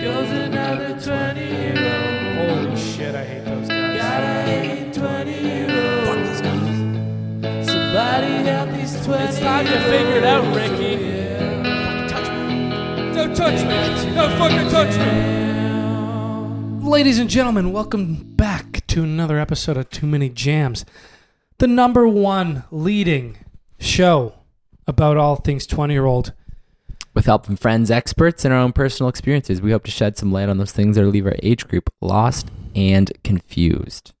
[0.00, 2.66] goes another 20 year old.
[2.68, 4.00] Holy shit, I hate those guys.
[4.00, 6.04] Gotta hate 20 year old.
[6.06, 7.66] Fuck these guys.
[7.66, 11.04] Somebody help these 20 It's time to figure it out, Ricky.
[11.04, 12.08] Yeah.
[12.08, 13.12] Touch me.
[13.14, 14.14] Don't touch me.
[14.14, 16.88] Don't fucking touch me.
[16.88, 20.86] Ladies and gentlemen, welcome back to another episode of Too Many Jams,
[21.58, 23.36] the number one leading
[23.78, 24.32] show
[24.86, 26.32] about all things 20 year old.
[27.12, 30.30] With help from friends, experts, and our own personal experiences, we hope to shed some
[30.32, 34.12] light on those things that leave our age group lost and confused.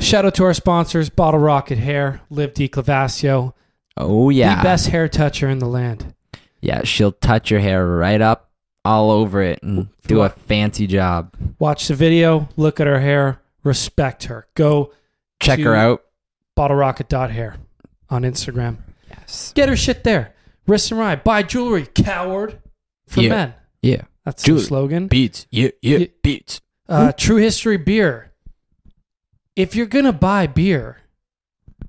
[0.00, 2.68] Shout out to our sponsors, Bottle Rocket Hair, Liv D.
[2.68, 3.52] Clavasio,
[3.96, 4.56] Oh, yeah.
[4.56, 6.14] the best hair toucher in the land.
[6.60, 8.50] Yeah, she'll touch your hair right up
[8.84, 11.36] all over it and do a fancy job.
[11.60, 14.48] Watch the video, look at her hair, respect her.
[14.54, 14.92] Go
[15.40, 16.02] Check her out.
[16.58, 17.56] bottlerocket.hair
[18.10, 18.78] on Instagram.
[19.08, 19.52] Yes.
[19.54, 20.34] Get her shit there.
[20.72, 21.16] Wrist and Rye.
[21.16, 22.58] Buy jewelry, coward.
[23.06, 23.28] For Yeah.
[23.28, 23.54] men.
[23.82, 24.02] Yeah.
[24.24, 24.60] That's Jewelry.
[24.62, 25.06] the slogan.
[25.08, 25.46] Beats.
[25.50, 26.06] Yeah, yeah, Yeah.
[26.22, 26.60] beats.
[26.88, 28.32] Uh, True History Beer.
[29.54, 30.98] If you're going to buy beer,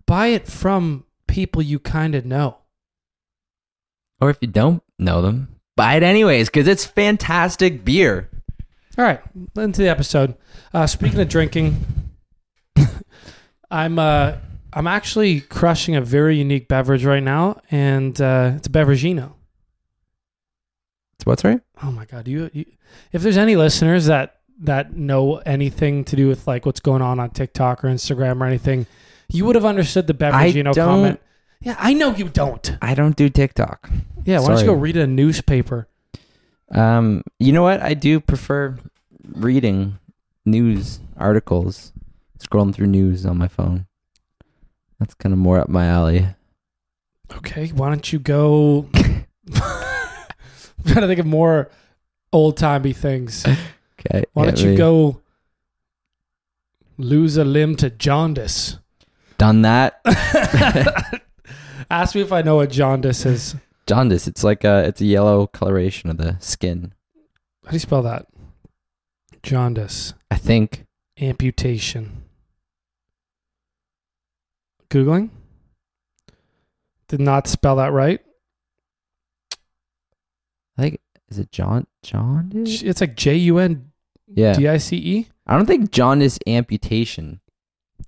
[0.06, 2.58] buy it from people you kind of know.
[4.20, 8.30] Or if you don't know them, buy it anyways because it's fantastic beer.
[8.98, 9.22] All right,
[9.56, 10.36] into the episode.
[10.74, 11.78] Uh, speaking of drinking,
[13.72, 14.34] I'm uh,
[14.76, 19.34] I'm actually crushing a very unique beverage right now, and uh, it's a Beveragino.
[21.20, 21.62] So what's right?
[21.84, 22.28] Oh my god!
[22.28, 22.66] You, you,
[23.12, 27.20] if there's any listeners that that know anything to do with like what's going on
[27.20, 28.88] on TikTok or Instagram or anything,
[29.30, 31.20] you would have understood the Beveragino don't- comment.
[31.62, 32.78] Yeah, I know you don't.
[32.82, 33.90] I don't do TikTok.
[34.26, 35.88] Yeah, why don't you go read a newspaper?
[36.72, 37.82] Um, you know what?
[37.82, 38.76] I do prefer
[39.34, 39.98] reading
[40.46, 41.94] news articles,
[42.40, 43.86] scrolling through news on my phone.
[45.04, 46.26] That's kind of more up my alley.
[47.36, 48.88] Okay, why don't you go?
[48.96, 49.26] I'm
[50.86, 51.70] trying to think of more
[52.32, 53.46] old timey things.
[54.00, 54.24] Okay.
[54.32, 54.78] Why don't you me.
[54.78, 55.20] go
[56.98, 58.78] lose a limb to jaundice?
[59.38, 60.00] Done that.
[61.92, 63.58] Ask me if I know what jaundice is.
[63.86, 64.26] Jaundice.
[64.26, 66.94] It's like a it's a yellow coloration of the skin.
[67.66, 68.28] How do you spell that?
[69.44, 70.14] Jaundice.
[70.32, 70.86] I think.
[71.20, 72.23] Amputation.
[74.94, 75.30] Googling?
[77.08, 78.22] Did not spell that right.
[80.78, 81.00] I think
[81.30, 82.82] is it John jaundice?
[82.84, 83.92] It's like J U N.
[84.34, 85.28] D I C E.
[85.48, 87.40] I don't think jaundice amputation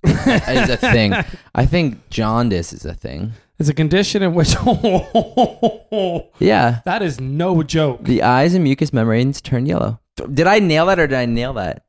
[0.04, 1.12] is a thing.
[1.54, 3.32] I think jaundice is a thing.
[3.58, 4.54] It's a condition in which
[6.40, 6.80] Yeah.
[6.84, 8.04] that is no joke.
[8.04, 10.00] The eyes and mucous membranes turn yellow.
[10.32, 11.84] Did I nail that or did I nail that?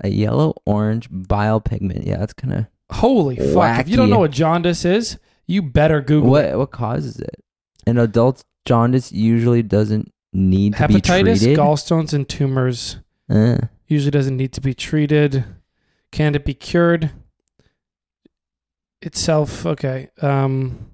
[0.00, 2.06] A yellow orange bile pigment.
[2.06, 3.80] Yeah, that's kind of Holy fuck!
[3.80, 4.10] If you don't Wacky.
[4.10, 6.50] know what jaundice is, you better Google it.
[6.50, 7.42] what what causes it.
[7.86, 11.58] An adult jaundice usually doesn't need to be Hepatitis, treated.
[11.58, 12.98] gallstones, and tumors
[13.28, 13.58] Uh,
[13.88, 15.44] usually doesn't need to be treated.
[16.10, 17.10] Can it be cured?
[19.00, 20.10] Itself, okay.
[20.20, 20.90] Um,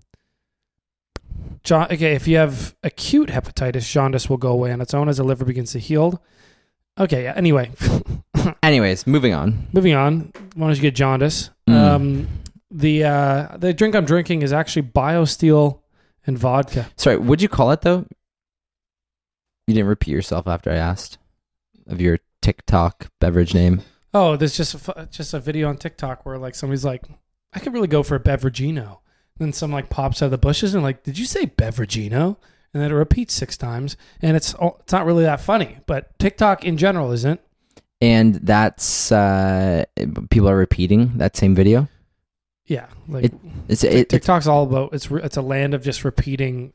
[1.63, 5.19] jaun- okay, if you have acute hepatitis, jaundice will go away on its own as
[5.19, 6.23] the liver begins to heal.
[6.99, 7.71] Okay, yeah, anyway,
[8.63, 9.69] anyways, moving on.
[9.73, 10.33] moving on.
[10.55, 11.51] Why don't you get jaundice?
[11.69, 11.75] Mm.
[11.75, 12.29] Um,
[12.71, 15.79] the uh, the drink I'm drinking is actually BioSteel
[16.27, 16.89] and vodka.
[16.97, 18.05] Sorry, what'd you call it though?
[19.67, 21.19] You didn't repeat yourself after I asked
[21.87, 23.83] of your TikTok beverage name.
[24.15, 27.05] Oh, there's just a, fu- just a video on TikTok where like somebody's like,
[27.53, 28.99] I could really go for a Beveragino.
[29.37, 32.39] Then some like pops out of the bushes and like, did you say Beveragino?
[32.79, 35.79] And then it repeats six times, and it's it's not really that funny.
[35.87, 37.41] But TikTok in general isn't.
[38.01, 39.85] And that's uh
[40.31, 41.89] people are repeating that same video.
[42.67, 43.35] Yeah, like It-
[43.67, 46.73] It's it, it's TikTok's all about it's it's a land of just repeating.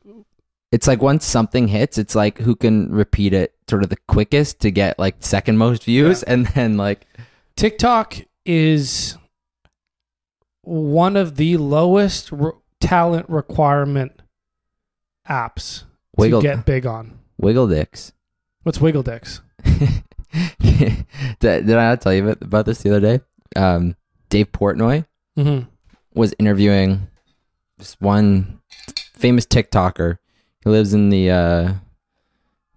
[0.70, 4.60] it's like once something hits, it's like who can repeat it sort of the quickest
[4.60, 7.06] to get like second most views, and then like
[7.56, 9.16] TikTok is
[10.60, 14.20] one of the lowest re- talent requirement
[15.26, 15.84] apps
[16.16, 17.18] wiggle to get big on.
[17.38, 18.12] wiggle dicks.
[18.62, 19.42] What's Wiggle Dicks?
[19.64, 21.06] did,
[21.40, 23.20] did I not tell you about, this the other day?
[23.56, 23.94] Um,
[24.30, 25.04] Dave Portnoy
[25.38, 25.68] Mm-hmm.
[26.14, 27.08] was interviewing
[27.76, 28.60] this one
[29.14, 30.18] famous TikToker.
[30.62, 31.72] He lives in the uh,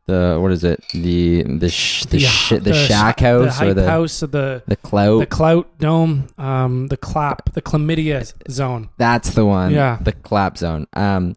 [0.08, 0.84] the what is it?
[0.92, 4.76] The the sh- the, sh- the, shack house the or the house, of the the
[4.76, 5.20] clout.
[5.20, 8.90] the clout dome, um, the clap, the chlamydia zone.
[8.98, 9.72] That's the one.
[9.72, 10.00] Yeah.
[10.02, 10.88] The clap zone.
[10.94, 11.36] Um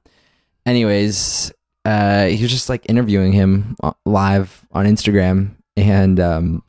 [0.64, 1.52] anyways,
[1.84, 6.62] uh he was just like interviewing him uh, live on Instagram and um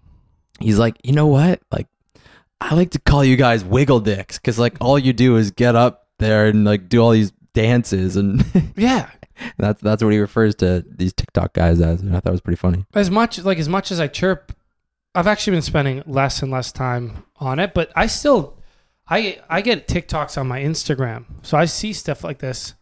[0.59, 1.61] he's like, "You know what?
[1.71, 1.87] Like
[2.61, 5.75] I like to call you guys wiggle dicks cuz like all you do is get
[5.75, 8.45] up there and like do all these dances and
[8.77, 9.09] Yeah,
[9.57, 12.41] That's that's what he refers to these TikTok guys as, and I thought it was
[12.41, 12.85] pretty funny.
[12.93, 14.53] as much like as much as I chirp,
[15.15, 17.73] I've actually been spending less and less time on it.
[17.73, 18.57] But I still,
[19.09, 22.75] I I get TikToks on my Instagram, so I see stuff like this.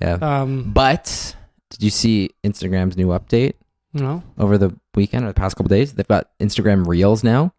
[0.00, 0.14] Yeah.
[0.20, 1.36] Um, But
[1.76, 3.52] did you see Instagram's new update
[3.92, 5.92] know, over the weekend or the past couple days?
[5.92, 7.52] They've got Instagram Reels now.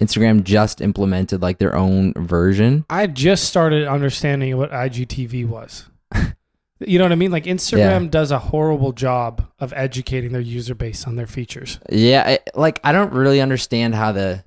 [0.00, 2.84] Instagram just implemented like their own version.
[2.88, 5.86] I just started understanding what IGTV was.
[6.78, 7.32] you know what I mean?
[7.32, 11.80] Like Instagram does a horrible job of educating their user base on their features.
[11.90, 14.44] Yeah, I, like I don't really understand how the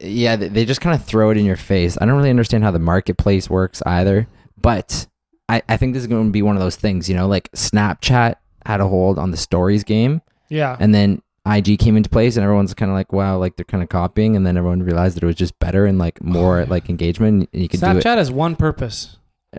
[0.00, 1.96] yeah they just kind of throw it in your face.
[2.00, 4.26] I don't really understand how the marketplace works either.
[4.60, 5.06] But
[5.48, 7.08] I I think this is going to be one of those things.
[7.08, 8.34] You know, like Snapchat
[8.66, 10.76] had a hold on the stories game, Yeah.
[10.78, 13.82] and then IG came into place, and everyone's kind of like, wow, like they're kind
[13.82, 16.62] of copying, and then everyone realized that it was just better and like more Oh,
[16.64, 16.66] yeah.
[16.68, 19.16] like engagement, and you do Snapchat has one purpose: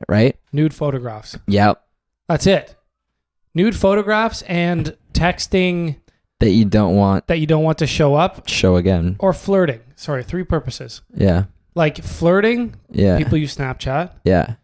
[0.08, 0.36] right.
[0.54, 1.38] nude photographs.
[1.48, 1.82] Yep,
[2.28, 2.76] That's it.
[3.56, 5.96] Nude photographs and texting
[6.40, 9.16] that you don't want that you don't want to show up show again.
[9.20, 9.82] or flirting.
[9.96, 11.02] Sorry, three purposes.
[11.16, 11.46] Yeah,
[11.76, 14.12] Like flirting, yeah, people use Snapchat.
[14.24, 14.56] yeah,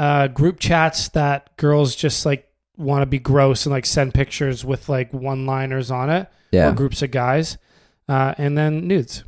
[0.00, 4.64] Uh, group chats that girls just like want to be gross and like send pictures
[4.64, 6.70] with like one liners on it, yeah.
[6.70, 7.58] or groups of guys,
[8.08, 9.24] uh, and then nudes.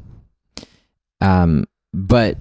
[1.20, 2.38] Um, but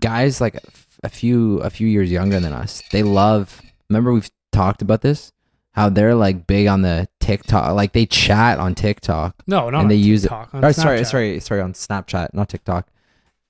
[0.00, 0.58] guys like
[1.04, 3.62] a few a few years younger than us, they love.
[3.88, 5.30] Remember we've talked about this,
[5.74, 9.36] how they're like big on the TikTok, like they chat on TikTok.
[9.46, 12.88] No, not And they on use it- Or sorry, sorry, sorry, on Snapchat, not TikTok.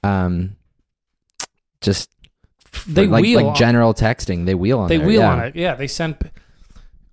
[0.02, 0.56] Um,
[1.80, 2.10] just
[2.86, 4.46] They like wheel like on- general texting.
[4.46, 4.88] They wheel on.
[4.88, 5.32] They there, wheel yeah.
[5.32, 5.56] on it.
[5.56, 6.16] Yeah, they send.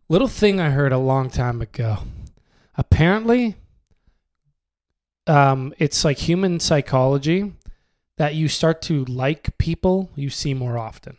[0.10, 2.00] Little thing I heard a long time ago.
[2.76, 3.56] Apparently,
[5.28, 7.54] um, it's like human psychology
[8.18, 11.18] that you start to like people you see more often.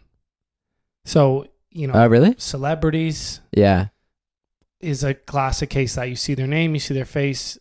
[1.05, 2.35] So you know, Oh, really?
[2.39, 3.87] celebrities Yeah,
[4.81, 7.59] is a classic case that you see their name, you see their face,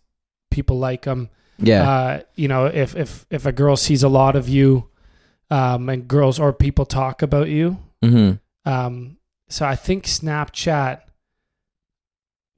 [0.52, 1.30] people like them.
[1.58, 4.90] yeah, Uh, you know, if if if a girl sees a lot of you,
[5.54, 8.32] um, and girls or people talk about you, mm-hmm.
[8.72, 9.18] um,
[9.50, 11.02] so I think Snapchat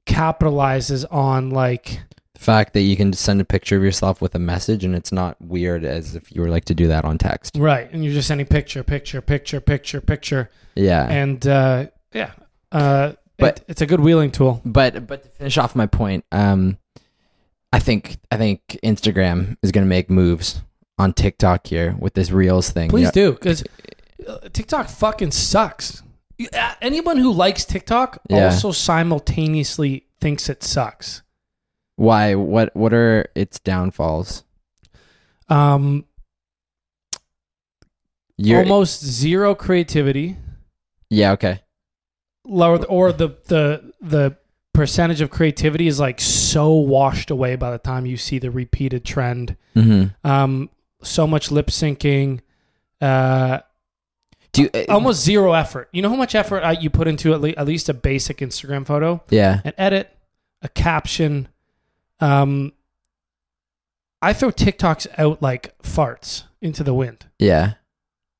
[0.06, 2.00] capitalizes on like
[2.34, 5.12] The fact that you can send a picture of yourself with a message and it's
[5.12, 7.56] not weird as if you were like to do that on text.
[7.56, 11.06] right, and you're just sending picture, picture, picture, picture, picture, Yeah.
[11.08, 12.30] and uh, yeah,
[12.72, 14.60] uh, But- it, it's a good wheeling tool.
[14.64, 16.78] but but to finish off my point, um,
[17.72, 20.62] I think I think Instagram is gonna make moves
[20.98, 22.90] on TikTok here with this Reels thing.
[22.90, 23.10] Please Yeah.
[23.12, 23.62] do because
[24.52, 26.02] TikTok fucking sucks.
[26.52, 28.46] Uh, Anyone who likes TikTok Yeah.
[28.46, 31.22] also simultaneously thinks it sucks.
[31.96, 32.34] Why?
[32.34, 32.74] What?
[32.76, 34.44] What are its downfalls?
[35.48, 36.04] Um,
[38.36, 40.36] You're, almost zero creativity.
[41.10, 41.32] yeah.
[41.32, 41.60] Okay.
[42.44, 44.36] lower or the the the
[44.72, 49.04] percentage of creativity is like so washed away by the time you see the repeated
[49.04, 50.28] trend Mm-hmm.
[50.28, 50.68] um
[51.02, 52.40] so much lip syncing
[53.00, 53.58] uh
[54.52, 57.32] Do you, uh, almost zero effort you know how much effort I, you put into
[57.34, 59.60] at, le- at least a basic instagram photo Yeah.
[59.64, 60.16] an edit
[60.62, 61.48] a caption
[62.20, 62.72] um
[64.22, 67.74] i throw tiktoks out like farts into the wind Yeah.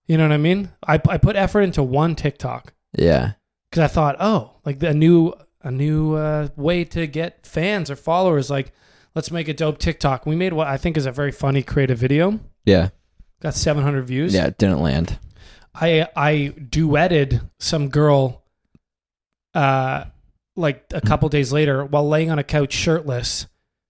[0.06, 3.32] you know what i mean i, I put effort into one tiktok Yeah.
[3.70, 7.96] because I thought, oh, like a new a new uh, way to get fans or
[7.96, 8.48] followers.
[8.48, 8.72] Like,
[9.16, 10.26] let's make a dope TikTok.
[10.26, 12.38] We made what I think is a very funny, creative video.
[12.64, 12.90] Yeah.
[13.40, 14.32] Got 700 views.
[14.34, 14.46] Yeah.
[14.46, 15.18] It didn't land.
[15.74, 18.44] I I duetted some girl,
[19.54, 20.04] uh,
[20.56, 23.46] like a couple days later while laying on a couch shirtless,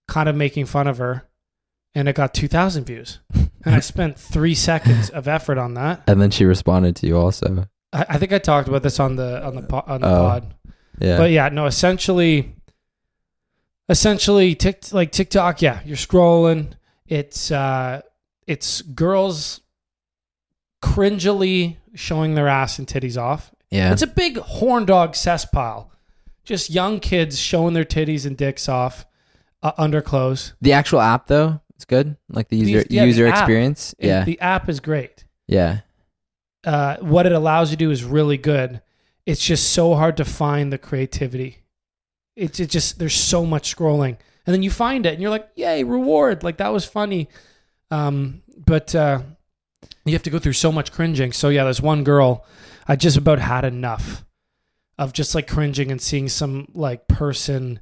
[0.09, 1.29] kind of making fun of her,
[1.95, 3.21] and it got 2,000 views.
[3.65, 6.03] And I spent three seconds of effort on that.
[6.09, 7.67] And then she responded to you also.
[7.93, 10.11] I, I think I talked about this on the on the po- on the Oh.
[10.29, 10.55] pod.
[10.99, 11.19] Yeah.
[11.19, 12.57] But yeah, no, essentially,
[13.89, 15.63] essentially, tick like TikTok.
[15.63, 16.73] Yeah, you're scrolling.
[17.07, 18.03] It's uh,
[18.47, 19.61] it's girls
[20.83, 23.51] cringily showing their ass and titties off.
[23.71, 23.93] yeah.
[23.93, 25.89] It's a big horn dog cesspile.
[26.45, 29.07] Just young kids showing their titties and dicks off,
[29.63, 30.53] uh, underclothes.
[30.61, 32.17] the actual app though, it's good.
[32.29, 33.35] Like the The- user yeah, the user app.
[33.39, 33.95] experience.
[33.99, 34.25] It- yeah.
[34.25, 35.25] the app is great.
[35.49, 35.81] yeah.
[36.65, 38.81] uh, what it allows you to do is really good.
[39.25, 41.59] It's just so hard to find the creativity.
[42.37, 44.17] It's it just there's so much scrolling,
[44.47, 47.29] and then you find it, and you're like, "Yay, reward!" Like that was funny,
[47.91, 49.23] um, but uh,
[50.05, 51.33] you have to go through so much cringing.
[51.33, 52.45] So yeah, there's one girl
[52.87, 54.25] I just about had enough
[54.99, 57.81] of just like cringing and seeing some like person,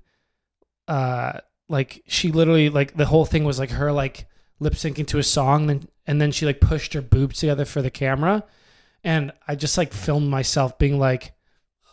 [0.88, 4.26] uh, like she literally like the whole thing was like her like
[4.60, 7.82] lip syncing to a song, then and then she like pushed her boobs together for
[7.82, 8.44] the camera
[9.04, 11.34] and I just like filmed myself being like,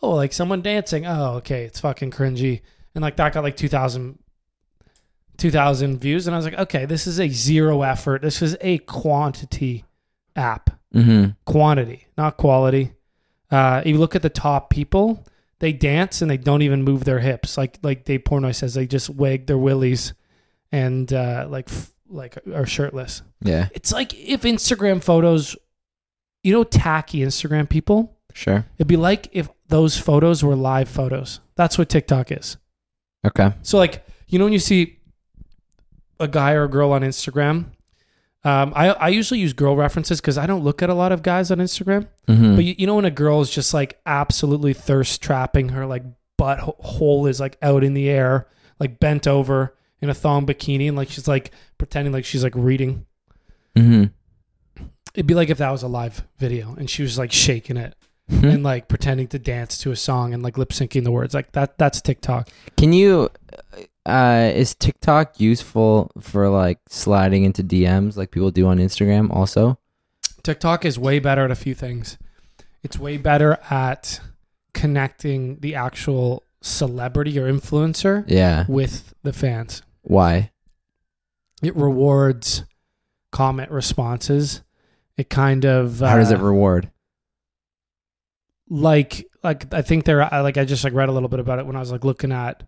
[0.02, 1.06] oh, like someone dancing.
[1.06, 2.62] Oh, okay, it's fucking cringy.
[2.96, 4.20] And like that got like 2,000
[5.38, 6.28] 2,000 views.
[6.28, 8.22] And I was like, okay, this is a zero effort.
[8.22, 9.86] This is a quantity
[10.36, 10.70] app.
[10.94, 11.32] Mm-hmm.
[11.46, 12.94] Quantity, not quality.
[13.50, 15.26] Uh, you look at the top people,
[15.60, 17.58] they dance and they don't even move their hips.
[17.58, 20.14] Like like Dave Portnoy says, they just wag their willies
[20.72, 23.24] and uh, like f- like are shirtless.
[23.42, 23.70] Yeah.
[23.74, 25.56] It's like if Instagram photos,
[26.44, 28.18] you know, tacky Instagram people.
[28.34, 28.66] Sure.
[28.78, 31.40] It'd be like if those photos were live photos.
[31.56, 32.58] That's what TikTok is.
[33.26, 33.54] Okay.
[33.64, 35.00] So like you know when you see
[36.20, 37.66] a guy or a girl on Instagram,
[38.44, 41.24] um, I I usually use girl references because I don't look at a lot of
[41.24, 42.08] guys on Instagram.
[42.28, 42.56] Mm-hmm.
[42.56, 46.04] But you, you know when a girl is just like absolutely thirst trapping, her like
[46.38, 48.48] butt hole is like out in the air,
[48.80, 52.56] like bent over in a thong bikini, and like she's like pretending like she's like
[52.56, 53.06] reading.
[53.76, 54.06] mm-hmm.
[55.14, 57.96] It'd be like if that was a live video and she was like shaking it
[58.30, 58.46] Hmm.
[58.46, 61.34] and like pretending to dance to a song and like lip syncing the words.
[61.34, 61.78] Like that.
[61.78, 62.50] That's TikTok.
[62.78, 63.30] Can you?
[64.06, 69.30] Uh, is TikTok useful for like sliding into DMs like people do on Instagram?
[69.32, 69.78] Also.
[70.44, 72.18] TikTok is way better at a few things.
[72.84, 74.20] It's way better at
[74.74, 78.66] connecting the actual celebrity or influencer Yeah.
[78.68, 79.82] with the fans.
[80.02, 80.52] Why?
[81.62, 82.64] It rewards
[83.32, 84.62] comment responses.
[85.18, 86.90] It kind of How does it uh, reward?
[88.74, 91.60] Like like I think there I like I just like read a little bit about
[91.60, 92.64] it when I was like looking at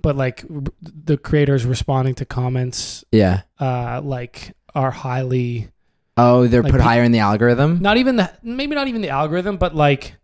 [0.00, 0.42] but like
[0.80, 3.42] the creators responding to comments Yeah.
[3.60, 5.68] uh like are highly
[6.18, 7.82] Oh, they're Like put higher in the algorithm.
[7.82, 10.16] not even the maybe not even the algorithm but like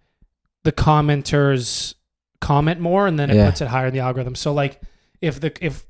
[0.63, 1.95] the commenters
[2.41, 3.47] comment more and then it Yeah.
[3.51, 4.81] puts it higher in the algorithm so like
[5.21, 5.85] if the if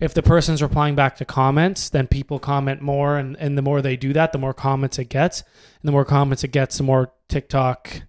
[0.00, 3.80] if the person's replying back to comments then people comment more and and the more
[3.80, 6.82] they do that the more comments it gets and the more comments it gets the
[6.82, 8.02] more tiktok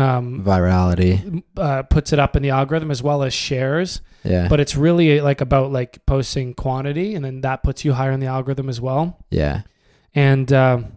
[0.00, 1.42] um Virality.
[1.56, 4.48] uh, puts it up in the algorithm as well as shares Yeah.
[4.48, 8.20] but it's really like about like posting quantity and then that puts you higher in
[8.20, 9.62] the algorithm as well yeah.
[10.14, 10.92] and um,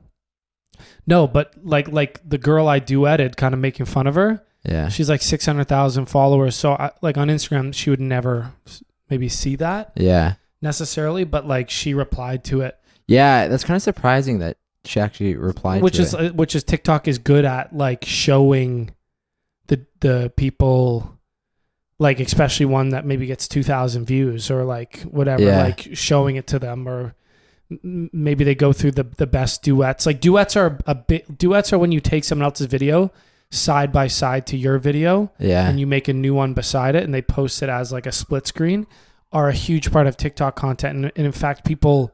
[1.05, 4.41] no, but like like the girl I duetted, kind of making fun of her.
[4.63, 4.87] Yeah.
[4.89, 6.55] She's like six hundred thousand followers.
[6.55, 8.53] So I, like on Instagram, she would never
[9.09, 10.35] maybe see that Yeah.
[10.61, 13.47] necessarily, but like she replied to it, Yeah.
[13.49, 15.81] That's kind of surprising that she actually replied.
[15.81, 16.19] which to is it.
[16.19, 18.91] uh, which is TikTok is good at like showing
[19.67, 21.09] the the people.
[21.99, 25.63] Like especially one that maybe gets two thousand views or like whatever, Yeah.
[25.63, 27.15] like showing it to them or
[27.81, 30.05] maybe they go through the the best duets.
[30.05, 33.11] Like duets are a bit duets are when you take someone else's video
[33.51, 35.69] side by side to your video yeah.
[35.69, 38.11] and you make a new one beside it and they post it as like a
[38.11, 38.87] split screen
[39.31, 42.11] are a huge part of TikTok content and, and in fact people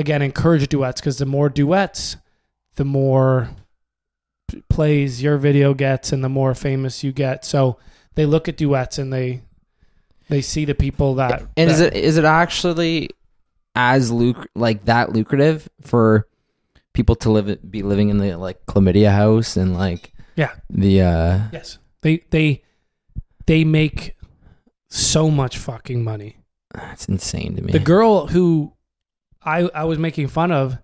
[0.00, 2.16] again encourage duets because the more duets
[2.76, 3.48] the more
[4.68, 7.44] plays your video gets and the more famous you get.
[7.44, 7.78] So
[8.14, 9.42] they look at duets and they
[10.28, 13.10] they see the people that and is it is it actually
[13.76, 16.26] as luc like that lucrative for
[16.92, 20.52] people to live be living in the like chlamydia house and like Yeah.
[20.68, 21.78] the uh Yes.
[22.02, 22.62] They they
[23.46, 24.16] they make
[24.88, 26.38] so much fucking money.
[26.74, 27.72] That's insane to me.
[27.72, 28.72] The girl who
[29.42, 30.78] I I was making fun of,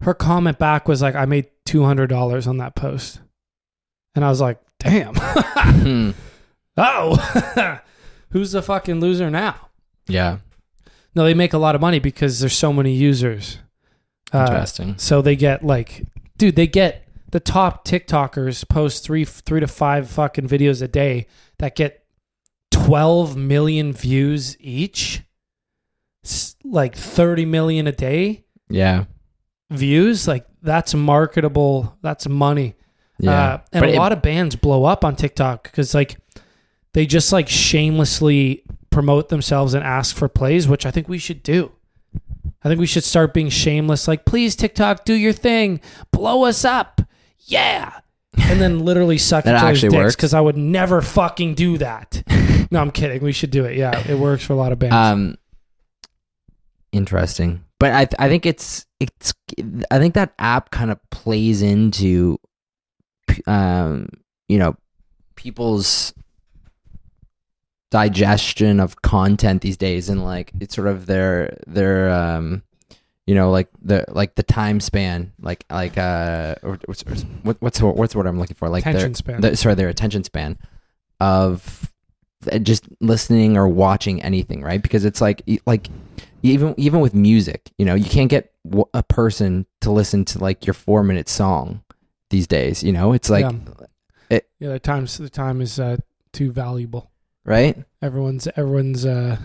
[0.00, 3.20] her comment back was like, I made two hundred dollars on that post.
[4.14, 5.14] And I was like, damn.
[5.16, 6.10] Hmm.
[6.76, 7.78] oh.
[8.30, 9.68] Who's the fucking loser now?
[10.06, 10.38] yeah.
[11.16, 13.58] No, they make a lot of money because there's so many users.
[14.32, 14.98] Uh, Interesting.
[14.98, 16.02] so they get like,
[16.36, 21.28] dude, they get the top TikTokers post three three to five fucking videos a day
[21.58, 22.04] that get
[22.72, 25.22] 12 million views each,
[26.64, 29.04] like 30 million a day yeah.
[29.70, 30.26] views.
[30.28, 31.96] Like that's marketable.
[32.02, 32.74] That's money.
[33.18, 33.30] Yeah.
[33.54, 36.16] Uh, and But a it- lot of bands blow up on TikTok because like
[36.92, 41.42] they just like shamelessly promote themselves and ask for plays, which I think we should
[41.42, 41.72] do.
[42.62, 44.08] I think we should start being shameless.
[44.08, 45.80] Like, please, TikTok, do your thing,
[46.12, 47.02] blow us up,
[47.40, 48.00] yeah,
[48.38, 52.22] and then literally suck each other's dicks because I would never fucking do that.
[52.70, 53.22] no, I'm kidding.
[53.22, 53.76] We should do it.
[53.76, 54.94] Yeah, it works for a lot of bands.
[54.94, 55.36] Um,
[56.94, 59.34] interesting, but I th- I think it's it's
[59.90, 62.38] I think that app kind of plays into,
[63.46, 64.08] um,
[64.48, 64.76] you know,
[65.34, 66.14] people's
[67.90, 72.62] digestion of content these days, and like it's sort of their their um,
[73.26, 77.02] you know, like the like the time span, like like uh, or, what's
[77.42, 79.40] what, what's what's the word I'm looking for, like their span.
[79.40, 80.58] the, sorry, their attention span
[81.20, 81.92] of
[82.52, 84.82] uh, just listening or watching anything, right?
[84.82, 85.88] Because it's like like
[86.52, 88.52] even even with music, you know, you can't get
[88.92, 91.82] a person to listen to like your four minute song
[92.30, 92.82] these days.
[92.82, 93.58] You know, it's like Yeah.
[94.30, 95.96] It- yeah, the times the time is uh,
[96.32, 97.10] too valuable.
[97.44, 97.76] right?
[98.00, 99.04] Everyone's everyone's.
[99.06, 99.36] uh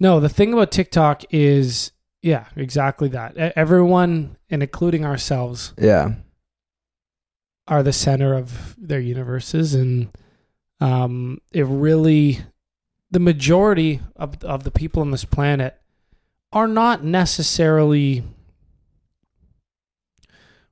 [0.00, 3.36] No, the thing about TikTok is, yeah, exactly that.
[3.56, 6.14] Everyone, and including ourselves, Yeah.
[7.68, 10.08] are the center of their universes, and
[10.80, 12.40] um, it really,
[13.14, 15.80] the majority of of the people on this planet
[16.52, 18.24] are not necessarily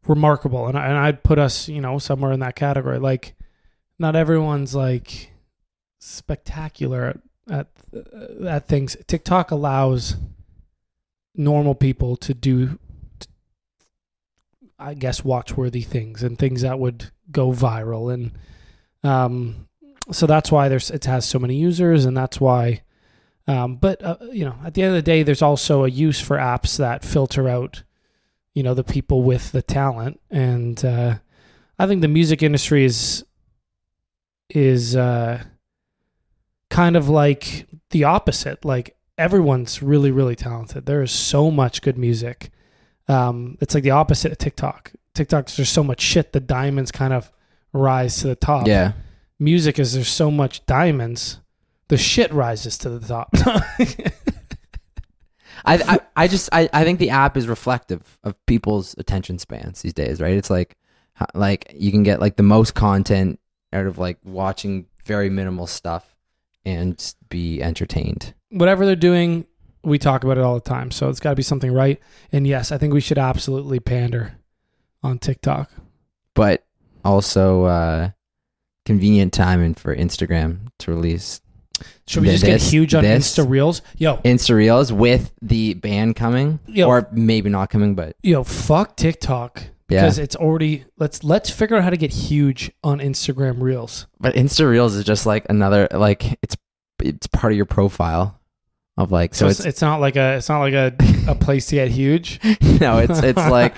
[0.08, 2.98] remarkable, and I, and I'd put us, you know, somewhere in that category.
[2.98, 3.36] Like,
[3.96, 5.30] not everyone's like
[6.00, 8.96] spectacular at at, at things.
[9.06, 10.16] TikTok allows
[11.36, 12.76] normal people to do
[14.80, 18.32] I guess watch-worthy things and things that would go viral and
[19.04, 19.68] um
[20.10, 22.82] so that's why there's it has so many users and that's why
[23.46, 26.20] um but uh, you know at the end of the day there's also a use
[26.20, 27.82] for apps that filter out
[28.54, 31.14] you know the people with the talent and uh
[31.78, 33.24] I think the music industry is
[34.48, 35.42] is uh
[36.68, 41.98] kind of like the opposite like everyone's really really talented there is so much good
[41.98, 42.50] music
[43.08, 44.92] um, it's like the opposite of TikTok.
[45.14, 46.32] TikTok, there's so much shit.
[46.32, 47.30] The diamonds kind of
[47.72, 48.66] rise to the top.
[48.66, 48.92] Yeah.
[49.42, 51.40] Music is there's so much diamonds,
[51.88, 53.28] the shit rises to the top.
[55.64, 59.82] I, I, I just I, I think the app is reflective of people's attention spans
[59.82, 60.34] these days, right?
[60.34, 60.76] It's like
[61.34, 63.40] like you can get like the most content
[63.72, 66.16] out of like watching very minimal stuff
[66.64, 68.34] and be entertained.
[68.50, 69.46] Whatever they're doing,
[69.82, 70.92] we talk about it all the time.
[70.92, 72.00] So it's got to be something right.
[72.30, 74.36] And yes, I think we should absolutely pander
[75.02, 75.68] on TikTok.
[76.34, 76.64] But
[77.04, 78.10] also uh
[78.84, 81.40] convenient timing for Instagram to release
[82.06, 83.82] Should we Th- just get huge on this- Insta Reels?
[83.96, 86.86] Yo, Insta Reels with the ban coming Yo.
[86.88, 90.02] or maybe not coming, but yo, fuck TikTok yeah.
[90.02, 94.06] because it's already let's let's figure out how to get huge on Instagram Reels.
[94.20, 96.56] But Insta Reels is just like another like it's
[97.02, 98.38] it's part of your profile
[98.96, 100.94] of like So, so it's, it's it's not like a it's not like a,
[101.28, 102.40] a place to get huge.
[102.80, 103.74] no it's it's like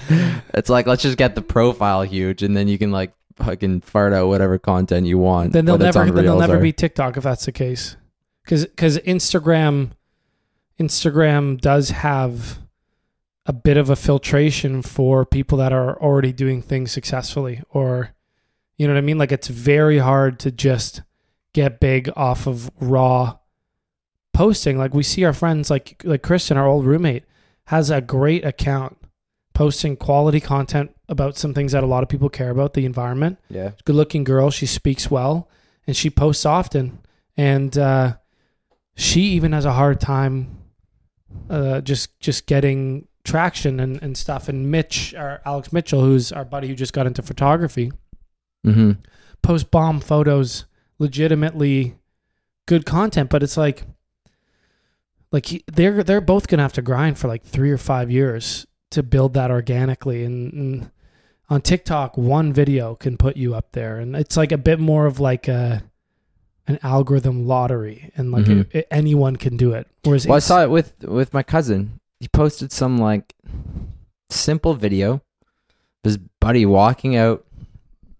[0.55, 4.13] it's like let's just get the profile huge and then you can like fucking fart
[4.13, 5.53] out whatever content you want.
[5.53, 7.97] then they'll never then they'll never or- be TikTok if that's the case.
[8.45, 9.93] Because because Instagram
[10.79, 12.59] Instagram does have
[13.47, 18.15] a bit of a filtration for people that are already doing things successfully or
[18.77, 21.03] you know what I mean like it's very hard to just
[21.53, 23.39] get big off of raw
[24.33, 27.25] posting like we see our friends like like Kristen our old roommate
[27.67, 28.97] has a great account
[29.53, 33.39] posting quality content about some things that a lot of people care about the environment
[33.51, 33.73] yeah.
[33.85, 34.51] good looking girl.
[34.51, 35.49] She speaks well
[35.87, 37.01] and she posts often.
[37.37, 38.17] And uh,
[38.97, 40.59] she even has a hard time
[41.51, 44.49] uh, just just getting traction and, and stuff.
[44.49, 47.91] And Mitch, or Alex Mitchell, who's our buddy who just got into photography,
[48.67, 48.93] Mm-hmm.
[49.43, 50.65] post bomb photos,
[50.99, 51.97] legitimately
[52.67, 53.29] good content.
[53.31, 53.83] But it's like,
[55.33, 58.67] like he- they're they're both gonna have to grind for like three or five years
[58.93, 60.25] to build that organically.
[60.25, 60.91] And, and
[61.49, 65.07] on TikTok, one video can put you up there, and it's like a bit more
[65.07, 65.83] of like a
[66.67, 68.67] an algorithm lottery, and like Mhm.
[68.75, 69.87] it- anyone can do it.
[70.05, 72.01] Whereas Well, I saw it with with my cousin.
[72.21, 73.35] He posted some like
[74.31, 75.21] simple video of
[76.05, 77.45] his buddy walking out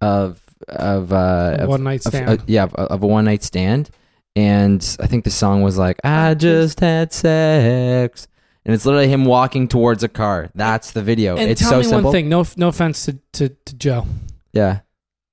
[0.01, 2.29] of of uh of, one night of- stand.
[2.29, 3.89] uh, yeah of, of a one night stand,
[4.37, 8.29] and I think the song was like "I just had sex,"
[8.65, 10.51] and it's literally him walking towards a car.
[10.55, 11.37] That's the video.
[11.37, 12.03] and it's tell so me simple.
[12.05, 12.29] one thing.
[12.29, 14.07] No, no offense to, to, to Joe.
[14.53, 14.81] Yeah,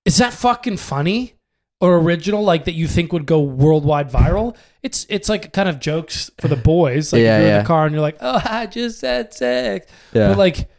[0.05, 1.35] Is that fucking funny
[1.79, 2.43] or original?
[2.43, 4.55] Like that you think would go worldwide viral?
[4.83, 7.13] It's it's like kind of jokes for the boys.
[7.13, 9.85] Like Yeah, you're in the car and you're like, oh, I just had sex.
[10.11, 10.29] yeah.
[10.29, 10.69] But like,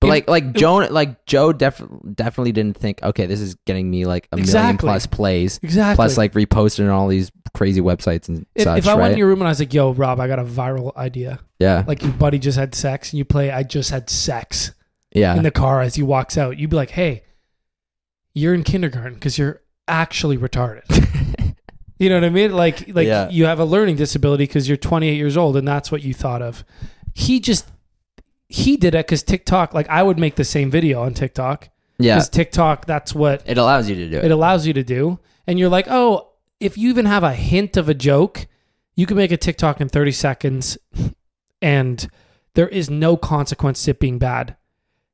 [0.00, 1.82] But it- like like Joe like Joe def-
[2.14, 5.94] definitely didn't think okay this is getting me like a million plus plays exactly.
[5.96, 9.12] plus like reposted on all these crazy websites and if, such if I right went
[9.12, 11.40] in your room and I was like, yo, Rob, I got a viral idea.
[11.58, 14.72] yeah Like your buddy just had sex and you play, I just had sex
[15.14, 16.58] yeah in the car as he walks out.
[16.58, 17.24] You'd be like, hey,
[18.34, 20.84] you're in kindergarten because you're actually retarded.
[22.00, 22.52] You know what I mean?
[22.54, 23.28] Like like Yeah.
[23.28, 26.40] you have a learning disability because you're 28 years old and that's what you thought
[26.40, 26.64] of.
[27.12, 27.68] He just
[28.48, 29.74] he did it because TikTok.
[29.74, 32.86] Like I would make the same video on TikTok yeah because TikTok.
[32.86, 35.18] That's what it allows you to do it, it allows you to do.
[35.46, 36.29] And you're like, oh,
[36.60, 38.46] if you even have a hint of a joke,
[38.94, 40.78] you can make a TikTok in 30 seconds,
[41.62, 42.08] and
[42.54, 44.56] there is no consequence to it being bad.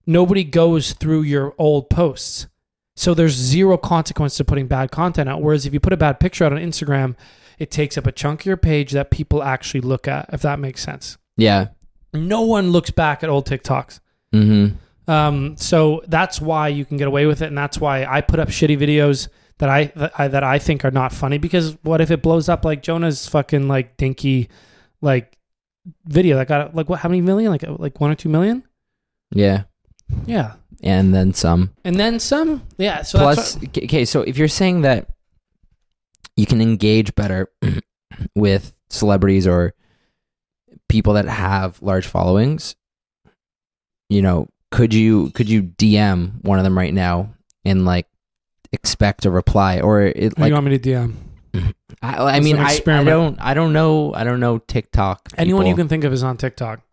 [0.06, 2.46] Nobody goes through your old posts.
[2.94, 5.42] So there's zero consequence to putting bad content out.
[5.42, 7.14] Whereas if you put a bad picture out on Instagram,
[7.58, 10.58] it takes up a chunk of your page that people actually look at, if that
[10.58, 11.18] makes sense.
[11.36, 11.68] yeah
[12.12, 14.00] No one looks back at old TikToks.
[14.32, 14.76] mm-hmm
[15.10, 18.40] Um, so that's why you can get away with it, and that's why I put
[18.40, 19.28] up shitty videos
[19.58, 21.38] that I that I, that I think are not funny.
[21.38, 24.48] Because what if it blows up like Jonah's fucking like dinky,
[25.00, 25.36] like
[26.04, 27.00] video that got like what?
[27.00, 27.50] How many million?
[27.50, 28.64] Like uh, like one or two million?
[29.30, 29.64] Yeah,
[30.26, 31.72] Yeah, and then some.
[31.84, 32.62] and then some.
[32.78, 33.02] Yeah.
[33.02, 35.08] So that's Plus, okay, so if you're saying that
[36.36, 37.48] you can engage better
[38.34, 39.74] with celebrities or
[40.88, 42.76] people that have large followings,
[44.08, 48.06] you know, could you could you DM one of them right now and like
[48.76, 51.14] expect a reply or it like you want me to DM?
[52.02, 55.74] I, I mean I, I don't I don't know I don't know TikTok Anyone you
[55.74, 56.80] can think of is on TikTok.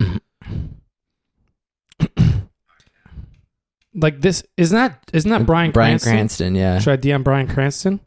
[3.94, 6.12] like this, isn't that isn't that Bryan Bryan Cranston?
[6.12, 8.00] Cranston yeah Should I DM Bryan Cranston?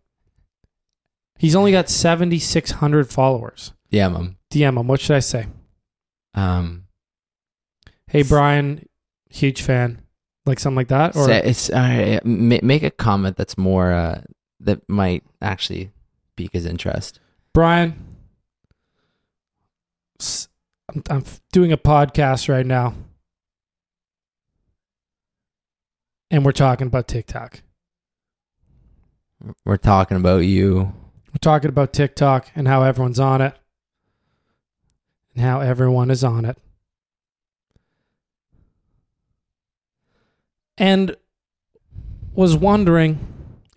[1.37, 3.73] He's only got seventy six hundred followers.
[3.91, 4.87] DM mom DM him.
[4.87, 5.47] What should I say?
[6.33, 6.85] um
[8.07, 8.87] Hey Bryan,
[9.29, 10.01] huge fan.
[10.47, 14.21] Like something like that, or it's uh, make a comment that's more uh,
[14.61, 15.91] that might actually
[16.37, 17.19] pique his interest.
[17.53, 18.15] Bryan.
[20.89, 22.93] I'm, I'm doing a podcast right now,
[26.31, 27.61] and we're talking about TikTok.
[29.65, 30.93] We're talking about you.
[31.27, 33.53] We're talking about TikTok and how everyone's on it,
[35.35, 36.57] and how everyone is on it.
[40.77, 41.15] And
[42.33, 43.19] was wondering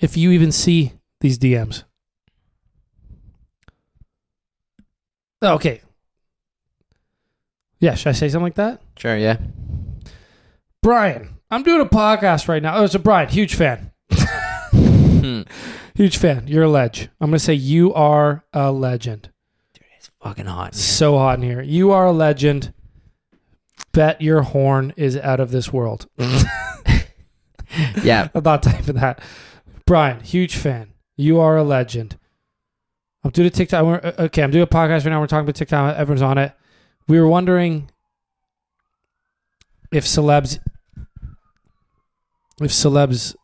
[0.00, 1.84] if you even see these DMs.
[5.42, 5.80] Oh, Okay.
[7.82, 8.82] Yeah, should I say something like that?
[8.98, 9.38] Sure, yeah.
[10.82, 12.76] Bryan, I'm doing a podcast right now.
[12.76, 13.90] Oh, it's a Bryan, huge fan.
[14.12, 15.42] Hmm.
[15.94, 16.46] Huge fan.
[16.46, 17.08] You're a ledge.
[17.20, 19.30] I'm going to say you are a legend.
[19.98, 20.74] It's fucking hot.
[20.74, 21.60] So hot in here.
[21.60, 22.72] You are a legend.
[23.92, 26.06] Bet your horn is out of this world.
[28.02, 29.20] yeah, I'm not typing that.
[29.86, 30.92] Bryan, huge fan.
[31.16, 32.16] You are a legend.
[33.22, 33.84] I'm doing a TikTok.
[33.84, 35.20] we're- uh, Okay, I'm doing a podcast right now.
[35.20, 35.96] We're talking about TikTok.
[35.96, 36.52] Everyone's on it.
[37.08, 37.90] We were wondering
[39.92, 40.58] if celebs,
[42.60, 43.34] if celebs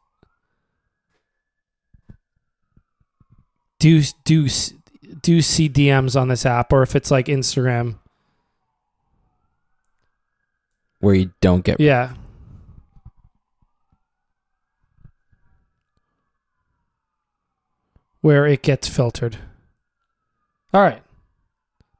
[3.79, 4.49] do do
[5.23, 7.99] do see DMs on this app, or if it's like Instagram.
[11.01, 11.79] where you don't get.
[11.79, 12.15] Yeah.
[18.21, 19.39] Where it gets filtered.
[20.73, 21.03] All right.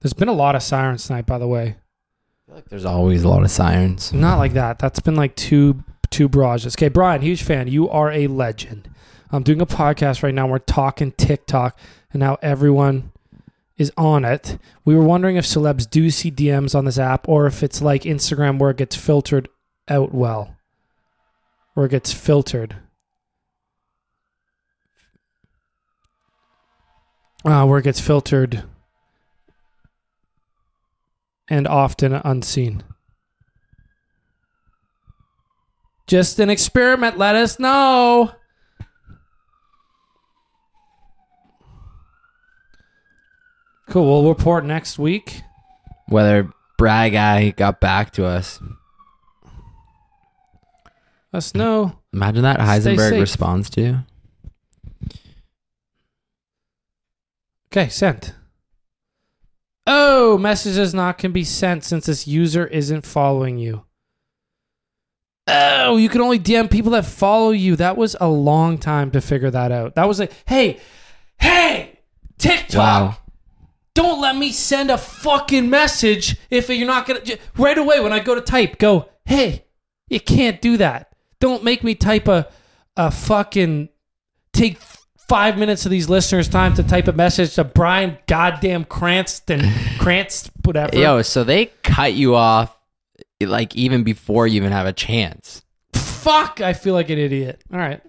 [0.01, 1.63] There's been a lot of sirens tonight, by the way.
[1.69, 4.13] I feel like there's always a lot of sirens.
[4.13, 4.79] Not like that.
[4.79, 6.77] That's been like two two barrages.
[6.77, 7.69] Okay, Bryan, huge fan.
[7.69, 8.89] You are a legend.
[9.31, 10.47] I'm doing a podcast right now.
[10.47, 11.79] We're talking TikTok
[12.13, 13.13] and how everyone
[13.77, 14.59] is on it.
[14.85, 18.03] We were wondering if celebs do see DMs on this app or if it's like
[18.03, 19.49] Instagram where it gets filtered
[19.89, 20.57] out well.
[21.75, 22.77] Where it gets filtered.
[27.45, 28.65] Uh, where it gets filtered
[31.49, 32.83] and often unseen.
[36.07, 37.19] Just an experiment.
[37.19, 38.33] Let us know.
[43.89, 44.23] Cool.
[44.23, 45.43] We'll report next week.
[46.09, 48.61] Whether Brad guy got back to us.
[51.33, 51.99] Let us know.
[52.13, 53.99] Imagine that Heisenberg responds to you.
[57.77, 58.33] Okay, sent.
[59.87, 63.85] Oh, messages not can be sent since this user isn't following you.
[65.47, 67.77] Oh, you can only DM people that follow you.
[67.77, 69.95] That was a long time to figure that out.
[69.95, 70.81] That was like, hey,
[71.39, 72.01] hey,
[72.39, 72.79] TikTok.
[72.79, 73.17] Wow.
[73.93, 77.21] Don't let me send a fucking message if you're not gonna
[77.59, 78.79] right away when I go to type.
[78.79, 79.67] Go, hey,
[80.09, 81.15] you can't do that.
[81.41, 82.49] Don't make me type a
[82.97, 83.91] a fucking
[84.55, 84.79] take
[85.29, 89.61] five minutes of these listeners' time to type a message to Bryan goddamn Cranston,
[89.99, 90.97] Cranst, whatever.
[90.97, 92.77] Yo, so they cut you off
[93.41, 95.63] like even before you even have a chance.
[95.93, 97.63] Fuck, I feel like an idiot.
[97.73, 98.01] All right.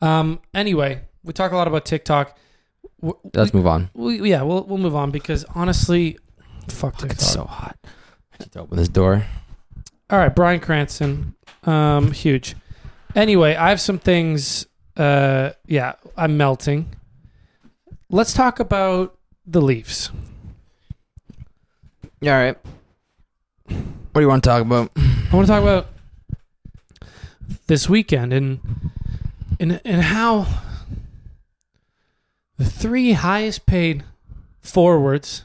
[0.00, 0.40] Um.
[0.54, 2.36] Anyway, we talk a lot about TikTok.
[3.02, 3.90] W- Let's move on.
[3.94, 6.18] We, yeah, we'll we'll move on because honestly,
[6.68, 7.10] fuck TikTok.
[7.12, 7.76] It's so hot.
[7.84, 9.24] I need to open this door.
[10.10, 12.54] All right, Bryan Cranston, um, huge.
[13.16, 14.66] Anyway, I have some things.
[14.98, 16.94] Uh, yeah, I'm melting.
[18.10, 20.10] Let's talk about the Leafs.
[22.22, 22.56] All right.
[23.66, 24.90] What do you want to talk about?
[24.96, 25.86] I want to talk about
[27.68, 28.58] this weekend and
[29.60, 30.46] and and how
[32.56, 34.02] the three highest paid
[34.60, 35.44] forwards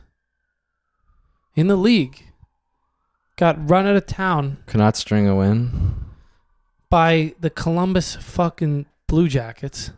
[1.55, 2.23] in the league
[3.35, 5.93] got run out of town Cannot string a win.
[6.89, 9.91] by the Columbus fucking Blue Jackets.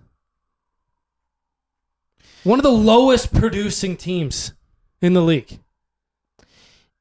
[2.43, 4.51] One of the lowest producing teams
[5.01, 5.60] in the league.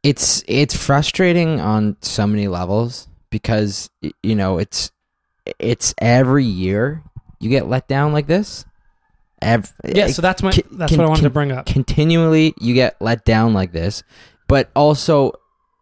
[0.04, 3.90] it's it's frustrating on so many levels because
[4.22, 4.92] you know it's
[5.58, 7.02] it's every year
[7.40, 8.64] you get let down like this.
[9.42, 11.66] Ev- Yeah, so that's my that's can- what I wanted to bring up.
[11.66, 14.04] continually you get let down like this
[14.46, 15.32] but also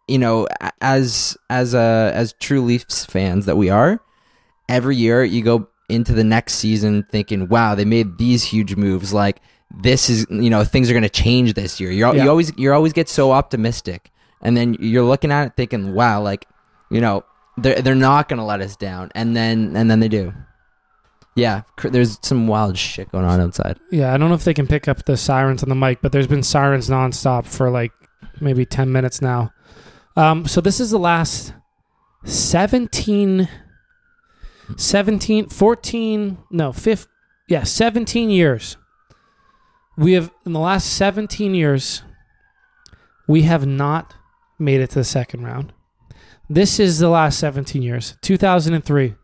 [0.08, 0.48] you know
[0.80, 4.00] as as a as true leafs fans that we are
[4.66, 9.12] every year you go into the next season thinking wow they made these huge moves.
[9.12, 9.40] Like
[9.82, 11.90] this is you know things are going to change this year.
[11.90, 12.24] You're, Yeah.
[12.24, 14.10] you always you always get so optimistic.
[14.40, 16.46] And then you're looking at it thinking wow like
[16.90, 17.24] you know
[17.58, 19.10] they're, they're not going to let us down.
[19.14, 20.32] And then and then they do.
[21.34, 23.78] Yeah there's some wild shit going on outside.
[23.90, 26.12] Yeah, I don't know if they can pick up the sirens on the mic, but
[26.12, 27.92] there's been sirens nonstop for like
[28.40, 29.50] maybe 10 minutes now.
[30.16, 31.54] Um, so this is the last
[32.24, 33.48] 17,
[34.76, 37.08] 17, 14, no, 15,
[37.48, 38.76] yeah, 17 years.
[39.96, 42.02] We have, in the last 17 years,
[43.26, 44.14] we have not
[44.58, 45.72] made it to the second round.
[46.48, 48.16] This is the last 17 years.
[48.22, 49.14] 2003,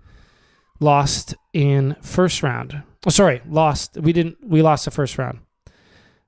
[0.81, 2.83] lost in first round.
[3.07, 3.97] Oh, sorry, lost.
[3.97, 4.39] We didn't.
[4.43, 5.41] We lost the first round.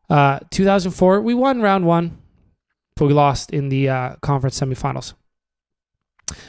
[0.08, 2.18] Uh, 2004, we won round one,
[2.96, 5.14] but we lost in the uh, conference semifinals.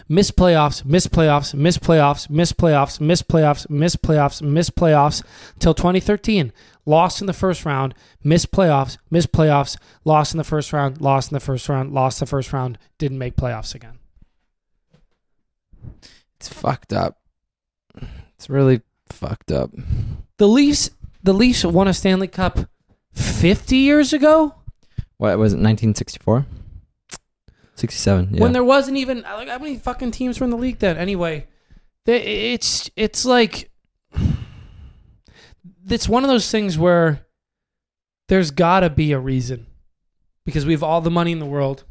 [0.07, 5.23] Missed playoffs, missed playoffs, missed playoffs, missed playoffs, missed playoffs, missed playoffs, missed playoffs
[5.59, 6.51] till 2013.
[6.85, 11.31] Lost in the first round, missed playoffs, missed playoffs, lost in the first round, lost
[11.31, 13.99] in the first round, lost the first round, didn't make playoffs again.
[16.37, 17.19] It's fucked up.
[18.35, 19.71] It's really fucked up.
[20.37, 20.89] The Leafs,
[21.21, 22.59] the Leafs won a Stanley Cup
[23.13, 24.55] 50 years ago.
[25.17, 25.57] What was it?
[25.57, 26.47] 1964,
[27.81, 28.29] 67.
[28.35, 28.41] Yeah.
[28.41, 30.97] when there wasn't even like how many fucking teams were in the league then?
[30.97, 31.47] Anyway
[32.05, 33.69] it's it's like
[35.89, 37.25] it's one of those things where
[38.29, 39.67] there's gotta be a reason.
[40.45, 41.83] Because we have all the money in the world.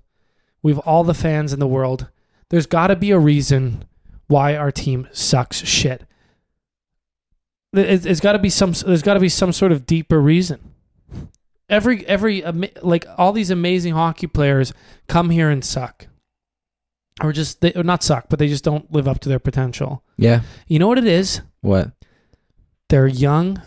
[0.62, 2.08] We have all the fans in the world.
[2.48, 3.84] There's gotta be a reason
[4.26, 6.04] why our team sucks shit.
[7.72, 10.69] It- it's got to be some there's got to be some sort of deeper reason
[11.70, 12.42] every every
[12.82, 14.72] like all these amazing hockey players
[15.08, 16.06] come here and suck
[17.22, 20.02] or just they or not suck but they just don't live up to their potential
[20.16, 20.42] yeah.
[20.66, 21.92] you know what it is What?
[22.88, 23.60] they're young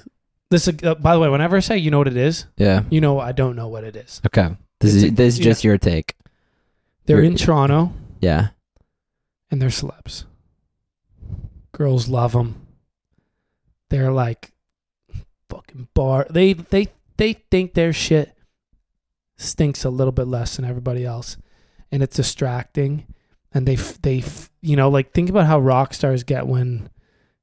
[0.52, 2.84] this is- uh, by the way whenever i say you know what it is Yeah.
[2.90, 4.56] you know i don't know what it is Okay.
[4.80, 5.44] This It's is a- this is yeah.
[5.46, 6.16] just your take.
[7.06, 8.50] they're You're- in toronto Yeah.
[9.50, 10.26] and they're celebs
[11.72, 12.68] girls love them
[13.90, 14.52] they're like
[15.50, 16.88] fucking bar they they
[17.18, 18.36] they think their shit
[19.38, 21.38] stinks a little bit less than everybody else
[21.92, 23.06] and it's distracting
[23.54, 24.24] and they they
[24.62, 26.90] you know like think about how rock stars get when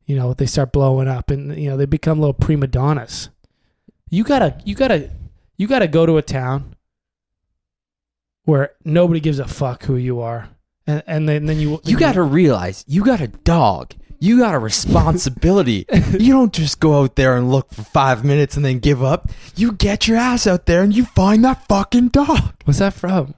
[0.06, 3.28] you know they start blowing up and you know they become little prima donnas
[4.08, 5.10] you gotta you gotta
[5.56, 6.74] you gotta go to a town
[8.44, 10.48] where nobody gives a fuck who you are
[10.90, 13.94] and, and then, then you You got to realize you got a dog.
[14.22, 15.86] You got a responsibility.
[16.18, 19.30] you don't just go out there and look for five minutes and then give up.
[19.56, 22.52] You get your ass out there and you find that fucking dog.
[22.64, 23.34] what's that from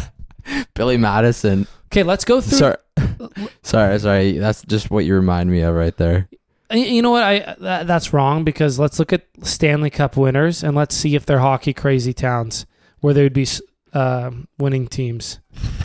[0.74, 1.66] Billy Madison.
[1.88, 2.76] okay let's go through Sorry.
[3.62, 4.38] sorry, sorry.
[4.38, 6.28] That's just what you remind me of right there.
[6.70, 7.22] You know what?
[7.22, 11.26] I that, that's wrong because let's look at Stanley Cup winners and let's see if
[11.26, 12.64] they're hockey crazy towns
[13.00, 13.46] where they would be
[13.92, 15.38] uh, winning teams.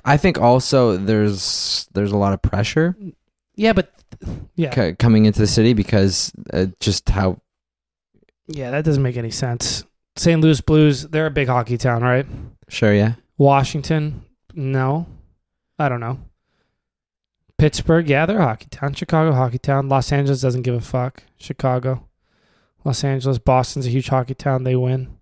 [0.06, 2.96] I think also there's there's a lot of pressure
[3.56, 3.92] Yeah, but
[4.56, 7.40] yeah, c- coming into the city because uh, just how
[8.48, 9.84] yeah, that doesn't make any sense.
[10.16, 10.42] St.
[10.42, 12.26] Louis Blues, they're a big hockey town, right?
[12.70, 15.06] sure yeah Washington, no,
[15.78, 16.20] I don't know.
[17.58, 18.94] Pittsburgh, yeah, they're a hockey town.
[18.94, 19.90] Chicago, hockey town.
[19.90, 21.24] Los Angeles doesn't give a fuck.
[21.38, 22.08] Chicago,
[22.84, 24.64] Los Angeles, Boston's a huge hockey town.
[24.64, 25.18] They win.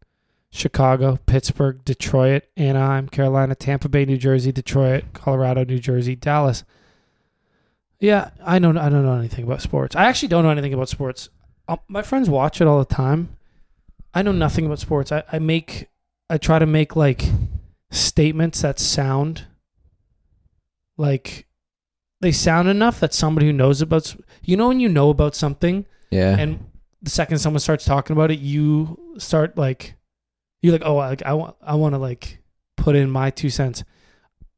[0.51, 6.63] Chicago, Pittsburgh, Detroit, Anaheim, Carolina, Tampa Bay, New Jersey, Detroit, Colorado, New Jersey, Dallas.
[7.99, 8.69] Yeah, I know.
[8.69, 9.95] I don't know anything about sports.
[9.95, 11.29] I actually don't know anything about sports.
[11.67, 13.38] Uh, my friends watch it all the time.
[14.13, 15.12] I know nothing about sports.
[15.12, 15.88] I, I make,
[16.29, 17.23] I try to make like
[17.91, 19.45] statements that sound
[20.97, 21.47] like
[22.21, 25.86] they sound enough that somebody who knows about, you know, when you know about something
[26.12, 26.63] yeah and
[27.01, 29.95] the second someone starts talking about it, you start like
[30.62, 32.39] you're like, oh, like I want, I want to like
[32.77, 33.84] put in my two cents.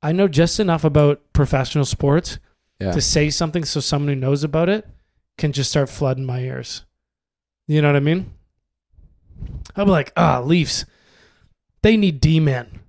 [0.01, 2.39] I know just enough about professional sports
[2.79, 4.87] yeah to say something so someone who knows about it
[5.37, 6.83] can just start flooding my ears.
[7.67, 8.33] You know what I mean?
[9.75, 10.85] I'll be like, ah, Leafs,
[11.83, 12.79] they need D men.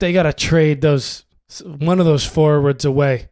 [0.00, 1.24] They gotta trade those
[1.64, 3.28] one of those forwards away.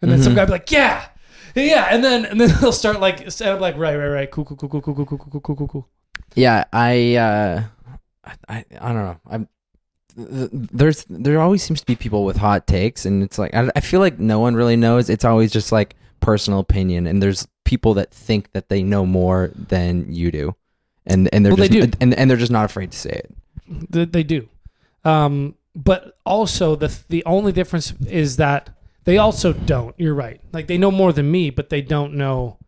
[0.00, 0.36] And then some Mhm.
[0.36, 1.08] guy be like, yeah,
[1.54, 4.44] Yeah, and then and then they'll start like set up like right, right, right, cool,
[4.44, 5.88] cool, cool, cool, cool, cool, cool, cool, cool, cool, cool.
[6.34, 7.62] Yeah, I, uh,
[8.48, 9.20] I, I don't know.
[9.28, 9.48] I'm
[10.16, 13.80] there's there always seems to be people with hot takes, and it's like I, I
[13.80, 15.08] feel like no one really knows.
[15.10, 19.50] It's always just like personal opinion, and there's people that think that they know more
[19.54, 20.54] than you do,
[21.06, 21.96] and and they're Well, they just do.
[22.00, 23.34] and and they're just not afraid to say it.
[23.90, 24.48] They, they do,
[25.04, 28.70] um, but also the the only difference is that
[29.04, 29.94] they also don't.
[29.98, 30.40] You're right.
[30.52, 32.58] Like they know more than me, but they don't know.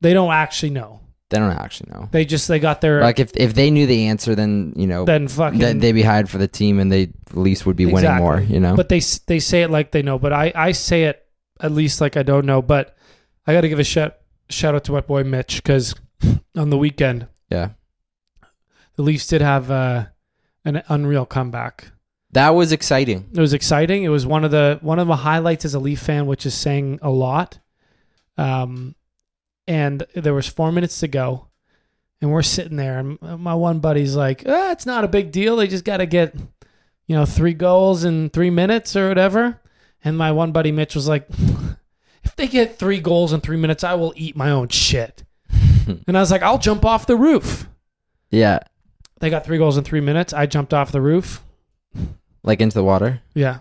[0.00, 0.99] They don't actually know.
[1.30, 2.08] They don't actually know.
[2.10, 5.04] They just they got their Like if if they knew the answer, then you know
[5.04, 5.58] then fucking.
[5.60, 8.22] then they'd be hired for the team, and they at least would be winning Exactly.
[8.24, 8.40] more.
[8.40, 8.74] You know.
[8.76, 10.18] but they s- they say it like they know.
[10.18, 11.24] But I I say it
[11.60, 12.60] at least like I don't know.
[12.62, 12.96] But
[13.46, 14.16] I got to give a shout
[14.48, 15.94] shout out to my boy Mitch because
[16.56, 17.70] on the weekend yeah,
[18.96, 20.06] the Leafs did have uh,
[20.64, 21.92] an unreal comeback.
[22.32, 23.28] that was exciting.
[23.32, 24.02] It was exciting.
[24.02, 26.54] It was one of the one of the highlights as a Leaf fan, which is
[26.54, 27.60] saying a lot.
[28.36, 28.94] Um,
[29.70, 31.46] and there was four minutes to go,
[32.20, 35.54] and we're sitting there, and my one buddy's like, ah, "It's not a big deal.
[35.54, 36.34] They just got to get,
[37.06, 39.60] you know, three goals in three minutes or whatever."
[40.02, 41.28] And my one buddy Mitch was like,
[42.24, 45.22] "If they get three goals in three minutes, I will eat my own shit."
[45.86, 47.68] and I was like, "I'll jump off the roof."
[48.30, 48.58] Yeah,
[49.20, 50.32] They got three goals in three minutes.
[50.32, 51.42] I jumped off the roof.
[52.42, 53.20] like into the water.
[53.34, 53.58] Yeah,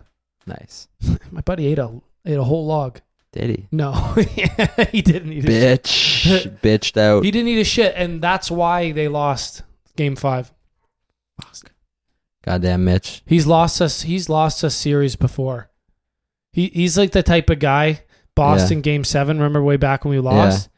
[0.47, 0.87] Nice.
[1.31, 2.99] my buddy ate a ate a whole log.
[3.31, 3.67] Did he?
[3.71, 3.91] No,
[4.91, 6.61] he didn't eat a shit.
[6.61, 7.23] Bitch, bitched out.
[7.23, 9.63] He didn't eat a shit, and that's why they lost
[9.95, 10.51] game five.
[12.43, 13.21] Goddamn Mitch.
[13.27, 14.01] He's lost us.
[14.01, 15.69] He's lost us series before.
[16.51, 18.03] He he's like the type of guy.
[18.35, 19.37] Boston game seven.
[19.37, 20.69] Remember way back when we lost.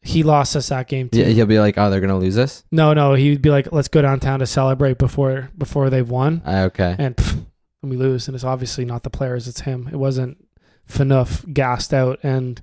[0.00, 1.18] He lost us that game too.
[1.18, 2.64] Yeah, he'll be like, oh, they're gonna lose us.
[2.70, 6.62] No, no, he'd be like, "Let's go downtown to celebrate before before they've won." Ah,
[6.64, 6.94] okay.
[6.98, 7.44] And pff,
[7.82, 9.88] and we lose, and it's obviously not the players; it's him.
[9.90, 10.38] It wasn't
[10.88, 12.62] Fanuff gassed out and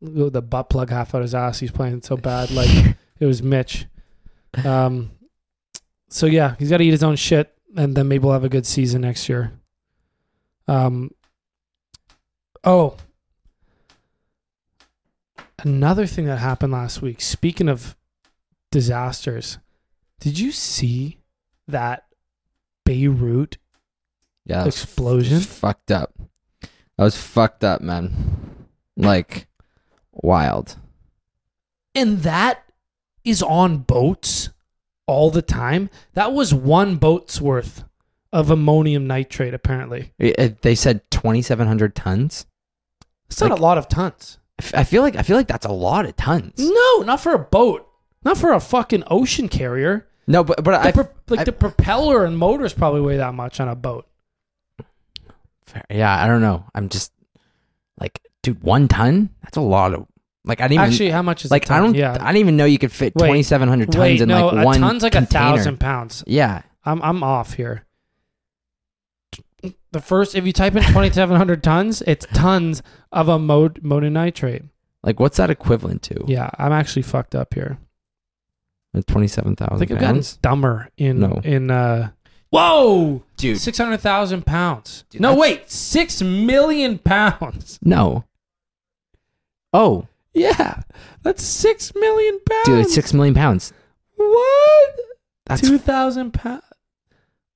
[0.00, 1.58] the butt plug half out his ass.
[1.58, 2.50] He's playing so bad.
[2.50, 2.68] Like
[3.20, 3.86] it was Mitch.
[4.64, 5.10] Um.
[6.08, 8.48] So yeah, he's got to eat his own shit, and then maybe we'll have a
[8.48, 9.52] good season next year.
[10.66, 11.10] Um.
[12.64, 12.96] Oh.
[15.60, 17.20] Another thing that happened last week.
[17.20, 17.96] Speaking of
[18.70, 19.58] disasters,
[20.20, 21.18] did you see
[21.66, 22.04] that
[22.84, 23.58] Beirut
[24.44, 24.64] Yeah.
[24.64, 25.40] explosion?
[25.40, 26.14] fucked up.
[26.98, 28.56] That was fucked up, man.
[28.96, 29.46] Like
[30.12, 30.76] wild.
[31.94, 32.64] and that
[33.24, 34.50] is on boats
[35.06, 35.90] all the time.
[36.14, 37.84] That was one boat's worth
[38.32, 39.54] of ammonium nitrate.
[39.54, 42.46] Apparently, It- it- uh, they said 2,700 tons.
[43.30, 44.38] it's not Like- a lot of tons.
[44.60, 46.54] I f- I feel like I feel like that's a lot of tons.
[46.58, 47.86] No, not for a boat.
[48.24, 50.08] Not for a fucking ocean carrier.
[50.26, 53.34] No, but but The I pro- like I- the propeller and motors probably weigh that
[53.34, 54.06] much on a boat.
[55.90, 56.64] Yeah, I don't know.
[56.74, 57.12] I'm just
[58.00, 59.30] like, dude, one ton?
[59.42, 60.06] That's a lot of.
[60.44, 61.94] Like, I didn't even, Actually, how much is a like I don't.
[61.94, 62.12] Yeah.
[62.20, 65.02] I didn't even know you could fit 2,700 tons Wait, in no, like a ton's
[65.02, 65.46] like container.
[65.54, 66.24] a thousand pounds.
[66.26, 67.84] Yeah, I'm I'm off here.
[69.90, 74.68] The first, if you type in 2,700 tons, it's tons of amod- mononitrate.
[75.02, 76.24] like what's that equivalent to?
[76.26, 77.78] Yeah, I'm actually fucked up here.
[78.94, 81.40] Like I 27,000 think I've gotten dumber in No.
[81.44, 82.10] in uh.
[82.50, 85.04] Whoa, Dude, six hundred thousand pounds.
[85.10, 87.78] Dude, no, that's- wait, six million pounds.
[87.82, 88.24] no.
[89.72, 90.82] Oh, Yeah,
[91.22, 92.64] that's six million pounds.
[92.64, 93.72] dude, it's six million pounds.
[94.16, 94.94] What?
[95.46, 96.62] That's Two thousand pounds.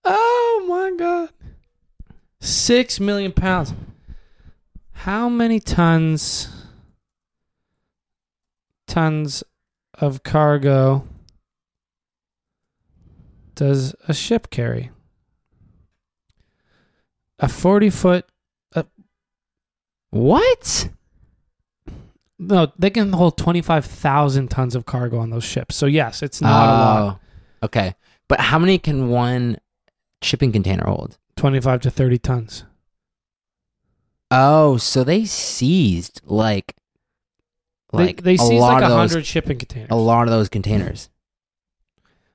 [0.05, 1.31] Oh my god.
[2.40, 3.72] Six million pounds.
[4.92, 6.48] How many tons
[8.87, 9.42] tons
[9.94, 11.07] of cargo
[13.62, 14.90] does a ship carry?
[17.38, 18.25] A forty foot
[18.75, 18.83] uh,
[20.11, 20.88] what?
[22.40, 25.77] no, they can hold twenty five thousand tons of cargo on those ships.
[25.77, 27.03] So yes, it's not a lot.
[27.14, 27.18] Oh,
[27.66, 27.94] Okay,
[28.27, 29.59] but how many can one
[30.22, 31.18] shipping container hold?
[31.37, 32.64] Twenty five to thirty tons.
[34.33, 36.75] Oh, so they seized like,
[37.92, 39.90] like they they seized like a hundred shipping containers.
[39.90, 41.10] a lot of those containers.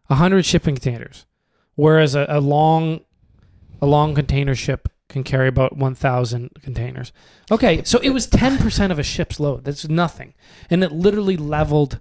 [0.09, 1.25] A hundred shipping containers,
[1.75, 3.01] whereas a, a long,
[3.81, 7.11] a long container ship can carry about one thousand containers.
[7.51, 9.65] Okay, so it was ten percent of a ship's load.
[9.65, 10.33] That's nothing,
[10.69, 11.99] and it literally leveled.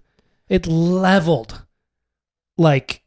[0.48, 1.64] It leveled,
[2.56, 3.02] like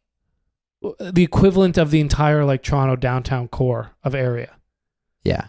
[0.84, 4.58] uh, the equivalent of the entire like Toronto downtown core of area.
[5.24, 5.48] Yeah,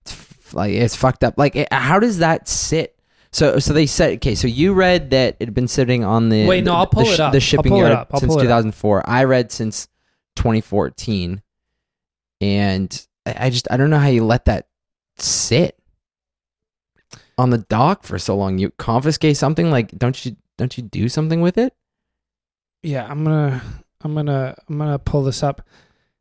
[0.00, 1.34] it's f- like it's fucked up.
[1.36, 2.91] Like, it, how does that sit?
[3.32, 4.34] So, so they said okay.
[4.34, 7.04] So you read that it had been sitting on the Wait, no, the- I'll pull
[7.04, 7.32] the, it up.
[7.32, 8.62] the shipping yard since pull it up.
[8.62, 9.08] 2004.
[9.08, 9.88] I read since
[10.36, 11.40] 2014,
[12.40, 14.68] and I, I just I don't know how you let that
[15.18, 15.78] sit.
[17.38, 18.58] on the dock for so long.
[18.58, 21.74] You confiscate something like don't you don't you do something with it?
[22.82, 23.62] Yeah, I'm gonna,
[24.02, 25.62] I'm gonna, I'm gonna pull this up.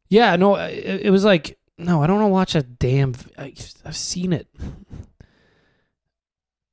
[0.10, 3.16] Yeah, no, it, it was like, no, I don't want to watch a damn.
[3.38, 3.54] I,
[3.84, 4.48] I've seen it.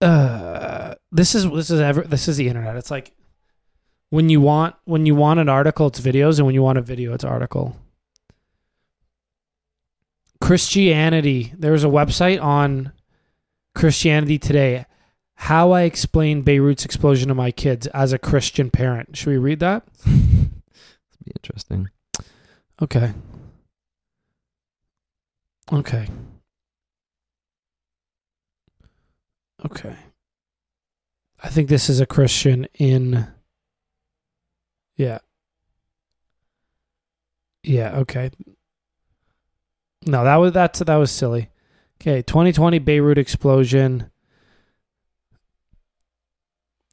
[0.00, 2.76] Uh, this is this is ever this is the internet.
[2.76, 3.12] It's like
[4.10, 6.82] when you want when you want an article, it's videos, and when you want a
[6.82, 7.76] video, it's article.
[10.40, 11.52] Christianity.
[11.58, 12.92] There was a website on
[13.74, 14.86] Christianity Today.
[15.34, 19.16] How I explain Beirut's explosion to my kids as a Christian parent.
[19.16, 19.84] Should we read that?
[20.06, 20.50] It'd
[21.24, 21.88] Be interesting.
[22.82, 23.12] Okay.
[25.72, 26.08] Okay.
[29.64, 29.96] Okay.
[31.42, 33.26] I think this is a Christian in.
[34.96, 35.18] Yeah.
[37.62, 37.96] Yeah.
[37.98, 38.30] Okay.
[40.06, 41.50] No, that was that's that was silly.
[42.00, 44.10] Okay, 2020 Beirut explosion.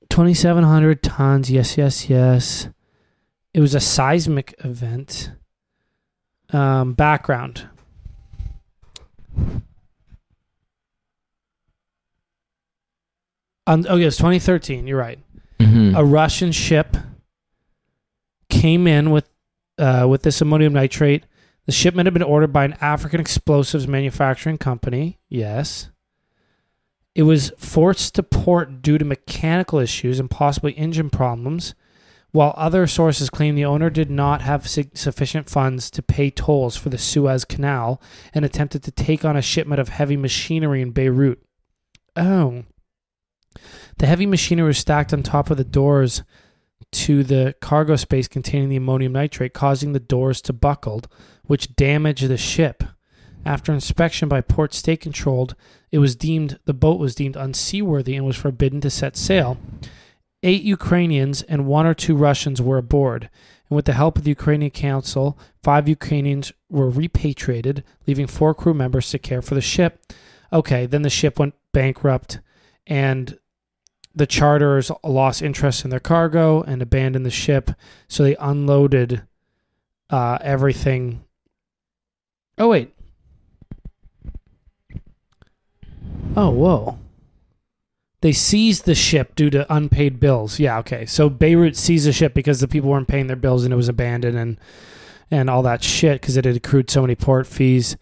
[0.10, 1.52] 2,700 tons.
[1.52, 2.70] Yes, yes, yes.
[3.54, 5.32] It was a seismic event.
[6.52, 7.70] Um, background.
[13.68, 14.88] Um, oh, yes, 2013.
[14.88, 15.20] You're right.
[15.60, 15.96] Mm-hmm.
[15.96, 16.98] A Russian ship
[18.50, 19.28] came in with
[19.78, 21.26] uh, with this ammonium nitrate.
[21.66, 25.18] The shipment had been ordered by an African explosives manufacturing company.
[25.30, 25.90] Yes.
[27.16, 31.74] It was forced to port due to mechanical issues and possibly engine problems,
[32.32, 36.76] while other sources claim the owner did not have su- sufficient funds to pay tolls
[36.76, 38.02] for the Suez Canal
[38.34, 41.42] and attempted to take on a shipment of heavy machinery in Beirut.
[42.16, 42.66] Oh.
[43.98, 46.24] The heavy machinery was stacked on top of the doors
[46.92, 51.02] to the cargo space containing the ammonium nitrate, causing the doors to buckle,
[51.46, 52.84] which damaged the ship.
[53.46, 55.56] After inspection by Port State Controlled,
[55.92, 59.58] it was deemed the boat was deemed unseaworthy and was forbidden to set sail.
[60.42, 63.30] Eight Ukrainians and one or two Russians were aboard,
[63.70, 68.74] and with the help of the Ukrainian Council, five Ukrainians were repatriated, leaving four crew
[68.74, 70.04] members to care for the ship.
[70.52, 72.40] Okay, then the ship went bankrupt,
[72.88, 73.38] and
[74.16, 77.72] the charters lost interest in their cargo and abandoned the ship,
[78.08, 79.24] so they unloaded
[80.10, 81.24] uh, everything.
[82.58, 82.94] Oh wait.
[86.36, 87.00] Oh whoa.
[88.22, 90.60] They seized the ship due to unpaid bills.
[90.60, 91.06] Yeah, okay.
[91.06, 93.90] So Beirut seized the ship because the people weren't paying their bills and it was
[93.90, 94.58] abandoned and
[95.30, 97.98] and all that shit because it had accrued so many port fees.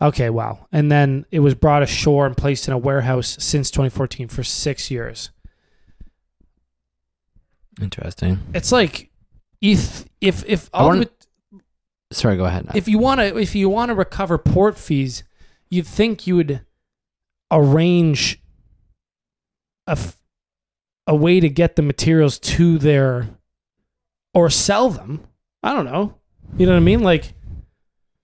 [0.00, 0.66] Okay, wow.
[0.72, 4.90] And then it was brought ashore and placed in a warehouse since 2014 for six
[4.90, 5.30] years.
[7.80, 8.38] Interesting.
[8.54, 9.10] It's like
[9.60, 11.06] if if if I wanna-
[12.12, 12.68] Sorry, go ahead.
[12.74, 15.24] if you want to if you want to recover port fees,
[15.68, 16.60] you'd think you would
[17.50, 18.40] arrange
[19.86, 20.16] a f-
[21.06, 23.28] a way to get the materials to their
[24.34, 25.20] or sell them.
[25.62, 26.14] I don't know.
[26.56, 27.00] You know what I mean?
[27.02, 27.34] Like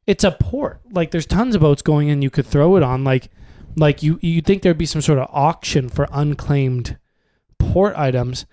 [0.06, 0.80] it's a port.
[0.90, 3.30] Like there's tons of boats going in you could throw it on like
[3.76, 6.98] like you you think there'd be some sort of auction for unclaimed
[7.58, 8.46] port items.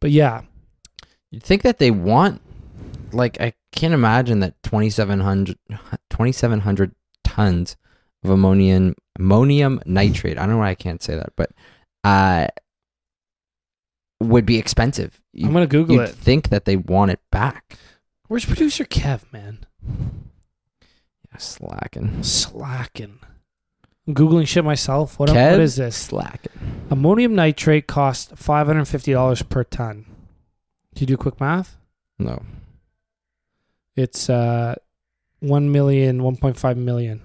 [0.00, 0.42] But yeah,
[1.30, 2.42] You'd think that they want,
[3.12, 5.56] like, I can't imagine that 2,700,
[6.10, 7.76] 2,700 tons
[8.24, 10.38] of ammonium ammonium nitrate.
[10.38, 11.50] I don't know why I can't say that, but
[12.02, 12.48] uh,
[14.20, 15.20] would be expensive.
[15.32, 16.00] You, I'm going to Google it.
[16.00, 16.14] you'd it.
[16.16, 17.78] think that they want it back.
[18.26, 19.66] Where's producer Kev, man?
[21.30, 22.22] Yeah, slacking.
[22.24, 23.20] Slacking.
[24.14, 25.18] Googling shit myself.
[25.18, 25.52] What, Kev?
[25.52, 25.96] what is this?
[25.96, 26.46] Slack.
[26.90, 30.04] Ammonium nitrate costs $550 per ton.
[30.94, 31.76] Can you do quick math?
[32.18, 32.42] No.
[33.96, 34.74] It's uh,
[35.40, 37.22] 1 million, 1.5 million.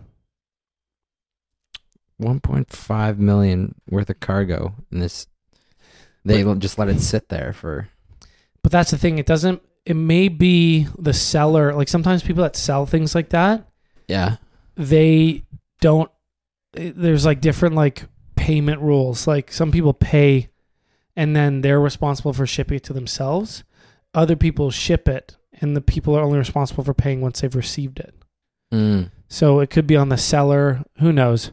[2.22, 5.28] 1.5 million worth of cargo in this.
[6.24, 7.90] They But- just let it sit there for.
[8.64, 9.20] But that's the thing.
[9.20, 11.74] It doesn't, it may be the seller.
[11.74, 13.68] Like sometimes people that sell things like that,
[14.08, 14.38] Yeah.
[14.76, 15.44] they
[15.82, 16.10] don't,
[16.76, 18.04] there's like different like
[18.36, 19.28] payment rules.
[19.28, 20.50] Like some people pay
[21.16, 23.64] and then they're responsible for shipping it to themselves.
[24.14, 28.00] Other people ship it and the people are only responsible for paying once they've received
[28.00, 28.14] it.
[28.74, 29.12] Mm.
[29.28, 30.84] So it could be on the seller.
[31.00, 31.52] Who knows?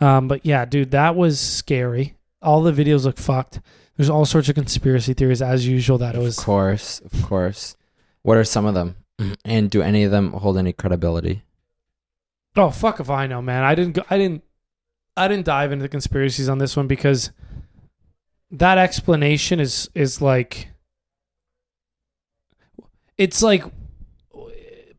[0.00, 2.16] Um, but yeah, dude, that was scary.
[2.42, 3.60] All the videos look fucked.
[3.96, 7.76] There's all sorts of conspiracy theories as usual that it was Of course, of course.
[8.22, 8.96] What are some of them?
[9.44, 11.42] And do any of them hold any credibility?
[12.56, 13.64] Oh fuck if I know, man.
[13.64, 14.02] I didn't go.
[14.10, 14.42] I didn't.
[15.16, 17.30] I didn't dive into the conspiracies on this one because
[18.50, 20.68] that explanation is is like.
[23.18, 23.64] It's like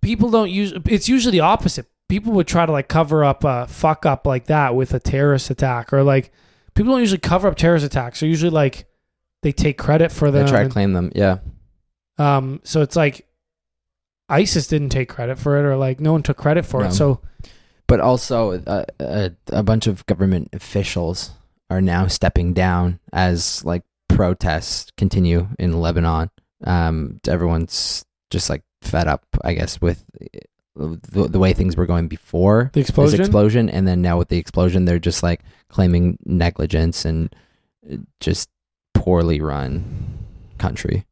[0.01, 0.74] people don't use.
[0.86, 1.86] It's usually the opposite.
[2.09, 5.49] People would try to like cover up a fuck up like that with a terrorist
[5.49, 6.32] attack or like
[6.74, 8.20] people don't usually cover up terrorist attacks.
[8.22, 8.88] They're usually like
[9.43, 10.45] they take credit for them.
[10.45, 11.11] They try to and- claim them.
[11.13, 11.39] Yeah.
[12.18, 13.28] um, so it's like
[14.30, 16.88] ISIS didn't take credit for it, or like no one took credit for No.
[16.88, 16.93] it.
[16.93, 17.22] So
[17.88, 21.32] But also, uh, a, a bunch of government officials
[21.70, 26.30] are now stepping down as like protests continue in Lebanon.
[26.64, 30.04] Um, everyone's just like fed up, I guess, with
[30.76, 33.20] the, the way things were going before the explosion.
[33.22, 37.34] explosion, and then now with the explosion, they're just like claiming negligence and
[37.92, 38.50] uh, just
[38.94, 40.18] poorly run
[40.58, 41.06] country.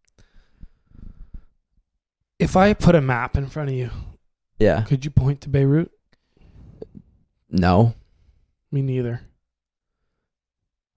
[2.40, 3.90] if I put a map in front of you,
[4.60, 4.82] Yeah.
[4.82, 5.92] could you point to Beirut?
[7.56, 7.94] No.
[8.72, 9.22] Me neither.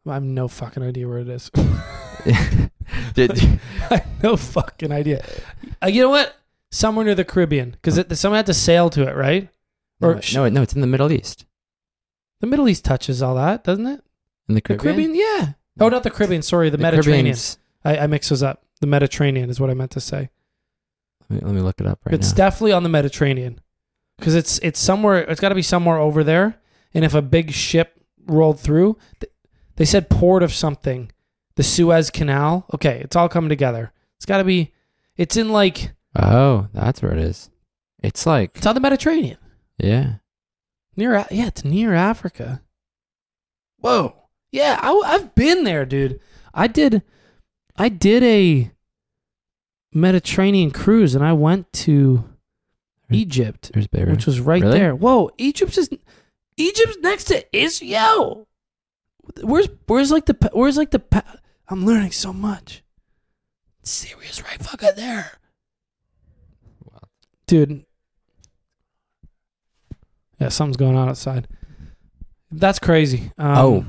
[0.07, 1.51] I have no fucking idea where it is.
[3.15, 5.25] Did I have no fucking idea.
[5.83, 6.37] Uh, you know what?
[6.71, 9.49] Somewhere near the Caribbean, because someone had to sail to it, right?
[10.01, 11.47] Or no, sh- no, no, it's in the Middle East.
[12.41, 14.01] The Middle East touches all that, doesn't it?
[14.49, 14.97] In the The Caribbean.
[14.97, 15.53] Caribbean, yeah.
[15.81, 16.43] Oh, not the Caribbean.
[16.43, 17.37] Sorry, the, Mediterranean.
[17.85, 18.65] I, I mix those up.
[18.81, 20.29] The Mediterranean is what I meant to say.
[21.29, 22.37] Let me, let me look it up right it's now.
[22.37, 23.61] definitely on the Mediterranean,
[24.19, 25.19] because it's it's somewhere.
[25.19, 26.61] It's got to be somewhere over there.
[26.95, 28.99] And if a big ship rolled through,
[29.77, 31.13] they said port of something,
[31.57, 32.67] the Suez Canal.
[32.75, 33.93] Okay, it's all coming together.
[34.17, 34.73] It's got to be.
[35.17, 37.51] It's in like oh, that's where it is.
[38.03, 39.39] It's like it's on the Mediterranean.
[39.79, 40.15] yeah.
[40.97, 42.61] Near, yeah, it's near Africa.
[43.77, 44.17] Whoa,
[44.51, 46.19] yeah, I, have been there, dude.
[46.53, 47.03] I did,
[47.77, 48.73] I did a
[49.93, 52.25] Mediterranean cruise, and I went to
[53.11, 54.11] Egypt, There's Beirut.
[54.11, 54.79] which was right Really?
[54.79, 54.95] there.
[54.95, 55.89] Whoa, Egypt's is
[56.57, 58.47] Egypt's next to Israel.
[59.43, 61.37] Where's where's like the pa- where's like the pa-
[61.69, 62.83] I'm learning so much.
[63.83, 65.33] Syria's right fucking there,
[67.47, 67.85] dude.
[70.41, 71.49] Yeah, something's going on outside.
[72.51, 73.33] That's crazy.
[73.39, 73.85] Um, Oh.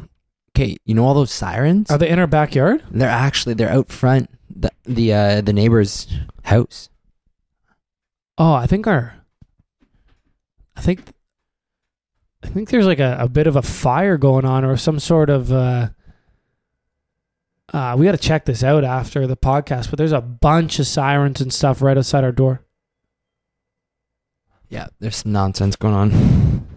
[0.55, 1.89] Okay, you know all those sirens?
[1.89, 2.83] are they in our backyard?
[2.91, 6.07] They're actually they're out front the the uh, the neighbor's
[6.43, 6.88] house.
[8.39, 9.15] Oh, I think our.
[10.75, 11.13] I think.
[12.41, 15.29] I think there's like a, a bit of a fire going on, or some sort
[15.29, 15.51] of.
[15.51, 15.89] Uh,
[17.73, 20.87] uh, we got to check this out after the podcast, but there's a bunch of
[20.87, 22.63] sirens and stuff right outside our door.
[24.69, 26.67] Yeah, there's some nonsense going on.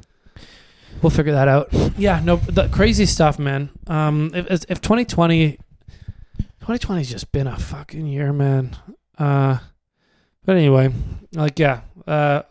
[1.00, 1.72] We'll figure that out.
[1.96, 3.70] Yeah, no, the crazy stuff, man.
[3.86, 5.58] Um, if if if 2020,
[6.62, 8.76] 2020's just been a fucking year, man.
[9.16, 9.58] Uh,
[10.44, 10.92] but anyway,
[11.34, 12.42] like yeah, uh,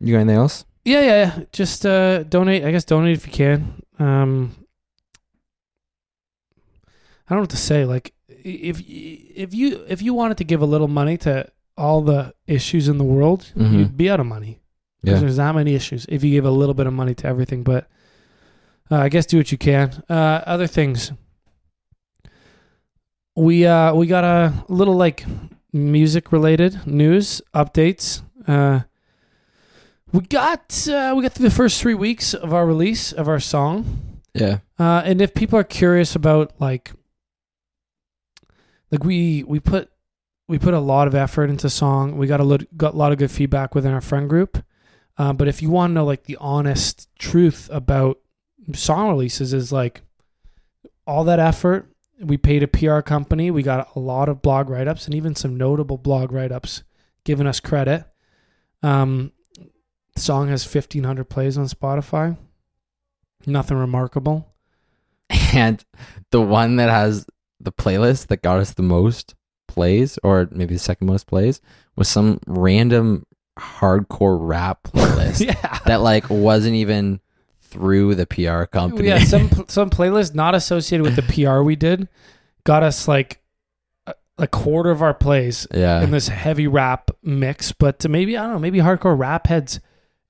[0.00, 0.64] You got anything else?
[0.84, 1.06] Yeah, yeah,
[1.36, 1.44] yeah.
[1.52, 2.64] Just uh, donate.
[2.64, 3.82] I guess donate if you can.
[3.98, 4.54] Um,
[7.28, 7.84] I don't know what to say.
[7.84, 12.34] Like, if if you if you wanted to give a little money to all the
[12.46, 13.72] issues in the world, Mhm.
[13.78, 14.60] you'd be out of money.
[15.02, 15.18] Yeah.
[15.18, 16.06] There's that many issues.
[16.08, 17.88] If you give a little bit of money to everything, but
[18.90, 20.02] uh, I guess do what you can.
[20.08, 21.12] Uh, other things.
[23.36, 25.24] We uh we got a little like
[25.72, 28.22] music related news updates.
[28.46, 28.80] Uh,
[30.12, 33.40] we got uh, we got through the first three weeks of our release of our
[33.40, 34.20] song.
[34.34, 34.58] Yeah.
[34.78, 36.92] Uh, and if people are curious about like,
[38.90, 39.90] like we we put
[40.48, 42.16] we put a lot of effort into song.
[42.16, 44.64] We got a lot got a lot of good feedback within our friend group.
[45.16, 48.18] Uh, but if you want to know like the honest truth about
[48.74, 50.02] song releases, is like
[51.06, 51.86] all that effort.
[52.20, 53.50] We paid a PR company.
[53.50, 56.82] We got a lot of blog write ups and even some notable blog write ups
[57.24, 58.04] giving us credit.
[58.82, 59.32] Um,
[60.14, 62.36] the song has fifteen hundred plays on Spotify.
[63.46, 64.46] Nothing remarkable.
[65.52, 65.84] And
[66.30, 67.26] the one that has
[67.58, 69.34] the playlist that got us the most
[69.66, 71.60] plays, or maybe the second most plays,
[71.96, 73.24] was some random
[73.58, 75.78] hardcore rap playlist yeah.
[75.86, 77.20] that like wasn't even
[77.70, 79.08] through the PR company.
[79.08, 82.08] Yeah, some some playlist not associated with the PR we did
[82.64, 83.40] got us like
[84.06, 86.02] a, a quarter of our plays yeah.
[86.02, 87.72] in this heavy rap mix.
[87.72, 89.80] But maybe I don't know, maybe hardcore rap heads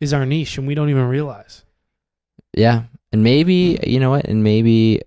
[0.01, 1.65] is our niche, and we don't even realize.
[2.57, 2.85] Yeah.
[3.13, 4.27] And maybe you know what?
[4.27, 5.01] And maybe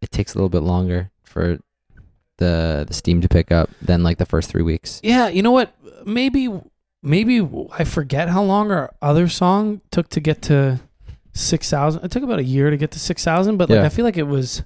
[0.00, 1.58] it takes a little bit longer for
[2.38, 5.00] the the steam to pick up than like the first three weeks.
[5.02, 5.74] Yeah, you know what?
[6.04, 6.48] Maybe
[7.02, 10.80] maybe I forget how long our other song took to get to
[11.32, 12.04] six thousand.
[12.04, 13.86] It took about a year to get to six thousand, but like Yeah.
[13.86, 14.62] I feel like it was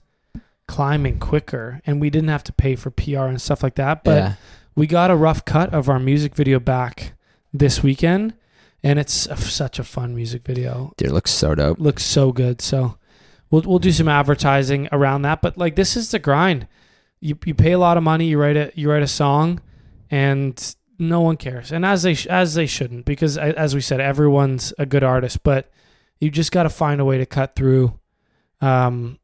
[0.66, 4.04] climbing quicker, and we didn't have to pay for PR and stuff like that.
[4.04, 4.34] But yeah.
[4.74, 7.12] we got a rough cut of our music video back
[7.52, 8.34] this weekend,
[8.82, 10.92] and it's a, such a fun music video.
[10.96, 11.78] Dude, it looks so dope.
[11.78, 12.60] Looks so good.
[12.60, 12.98] So
[13.50, 15.42] we'll we'll do some advertising around that.
[15.42, 16.66] But like this is the grind.
[17.20, 18.26] You you pay a lot of money.
[18.26, 19.60] You write a you write a song,
[20.10, 21.72] and no one cares.
[21.72, 25.42] And as they sh- as they shouldn't, because as we said, everyone's a good artist.
[25.42, 25.70] But
[26.20, 27.98] you just got to find a way to cut through.
[28.60, 29.18] Um,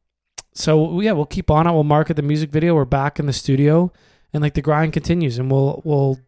[0.53, 1.71] so yeah, we'll keep on it.
[1.71, 2.75] We'll market the music video.
[2.75, 3.91] We're back in the studio,
[4.33, 6.19] and like the grind continues, and we'll we'll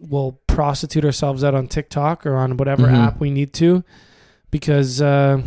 [0.00, 2.94] we'll prostitute ourselves out on TikTok or on whatever Mhm.
[2.96, 3.82] app we need to,
[4.50, 5.40] because uh,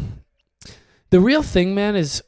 [1.09, 2.23] the real thing, man, is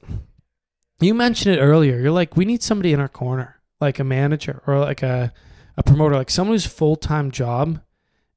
[1.00, 1.98] you mentioned it earlier.
[2.00, 5.32] You're like, we need somebody in our corner, like a manager or like a
[5.78, 7.80] a promoter, like someone whose full time job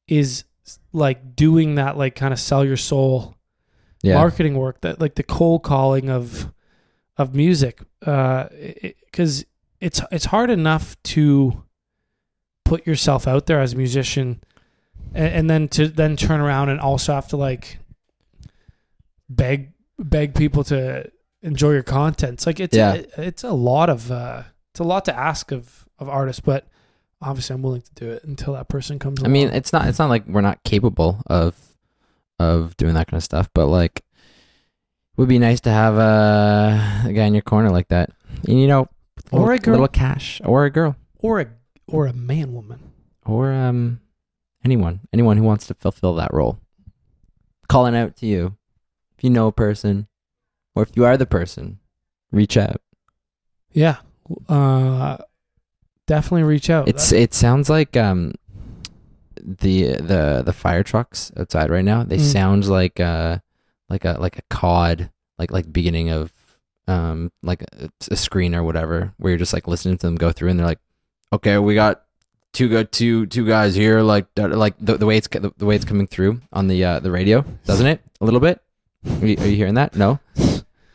[0.06, 0.44] is
[0.92, 3.36] like doing that, like kind of sell your soul
[4.02, 4.14] Yeah.
[4.16, 6.52] marketing work that like the cold calling of
[7.18, 8.48] of music uh
[9.06, 9.44] because
[9.80, 11.62] it's it's hard enough to
[12.64, 14.42] put yourself out there as a musician
[15.14, 17.78] and, and then to then turn around and also have to like
[19.28, 21.10] beg beg people to
[21.42, 22.94] enjoy your content it's like it's Yeah.
[22.94, 24.42] it- it's a lot of uh
[24.72, 26.66] it's a lot to ask of of artists but
[27.20, 29.98] obviously i'm willing to do it until that person comes I mean, it's not it's
[29.98, 31.56] not like we're not capable of
[32.38, 37.02] of doing that kind of stuff, but like it would be nice to have a,
[37.08, 38.10] a guy in your corner like that.
[38.48, 38.88] And, you know,
[39.30, 39.72] Or a girl.
[39.74, 41.46] little cash, or a girl, or a
[41.86, 42.78] or a man woman
[43.26, 44.00] or um
[44.64, 46.58] anyone, anyone who wants to fulfill that role.
[47.68, 48.56] Calling out to you,
[49.16, 50.06] if you know a person,
[50.74, 51.78] or if you are the person,
[52.32, 52.80] reach out.
[53.72, 53.96] Yeah.
[54.48, 55.18] Uh
[56.06, 56.88] definitely reach out.
[56.88, 58.32] It's it sounds like um
[59.42, 62.02] the the the fire trucks outside right now.
[62.04, 62.32] They Mm.
[62.32, 63.38] sound like uh
[63.88, 66.32] like a like a cod like like beginning of
[66.88, 70.32] um like a, a screen or whatever where you're just like listening to them go
[70.32, 70.80] through and they're like
[71.32, 72.02] okay we got
[72.52, 75.76] two go two two guys here like like the, the way it's the, the way
[75.76, 78.60] it's coming through on the uh the radio doesn't it a little bit
[79.20, 80.18] are you, are you hearing that no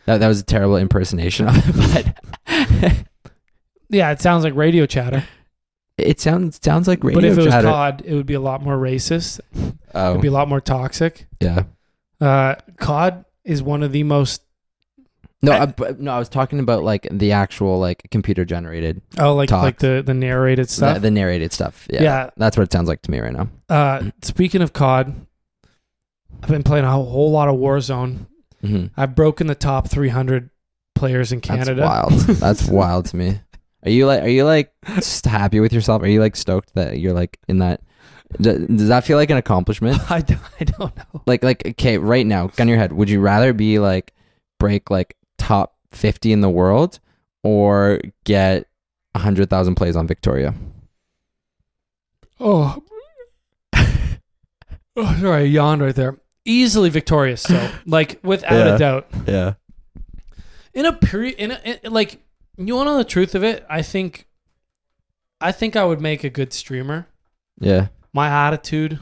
[0.06, 1.56] that that was a terrible impersonation of
[1.95, 2.06] it
[3.89, 5.24] but yeah, it sounds like radio chatter.
[5.98, 7.68] It sounds sounds like radio but if it was chatter.
[7.68, 9.39] COD, it would be a lot more racist.
[9.95, 11.28] oh It'd be a lot more toxic.
[11.41, 11.64] yeah
[12.22, 14.41] Uh COD is one of the most
[15.41, 19.34] No, I- I, no, I was talking about like the actual like computer generated, oh
[19.36, 19.64] like Talk.
[19.64, 21.02] like the the narrated stuff.
[21.02, 21.88] the narrated stuff.
[21.89, 22.30] Yeah, Yeah.
[22.38, 23.48] that's what it sounds like to me right now.
[23.70, 25.16] Uh speaking of COD,
[26.43, 28.28] I've been playing a whole, lot of Warzone.
[28.62, 30.50] hmm I've broken the top 300
[30.95, 31.82] players in That's Canada.
[31.84, 32.12] wild.
[32.14, 33.39] That's wild to me.
[33.84, 36.01] Are you like, are you like just happy with yourself?
[36.01, 37.82] Are you like stoked that you're like in that?
[38.41, 39.99] Does that feel like an accomplishment?
[40.11, 41.21] I don't, I don't know.
[41.25, 42.91] Like, like okay, right now, gun your head.
[42.93, 44.13] Would you rather be like
[44.59, 46.99] break like top fifty in the world
[47.43, 48.67] or get
[49.15, 50.53] a hundred thousand plays on Victoria?
[52.39, 52.84] Oh.
[54.95, 56.17] oh, sorry, I yawned right there.
[56.45, 58.75] Easily victorious, so like without Yeah.
[58.75, 59.07] a doubt.
[59.28, 59.53] Yeah.
[60.73, 62.19] In a period, in, a, in like
[62.58, 63.66] you want to know the truth of it.
[63.70, 64.28] I think,
[65.39, 67.08] I think I would make a good streamer.
[67.60, 67.88] Yeah.
[68.14, 68.99] My attitude,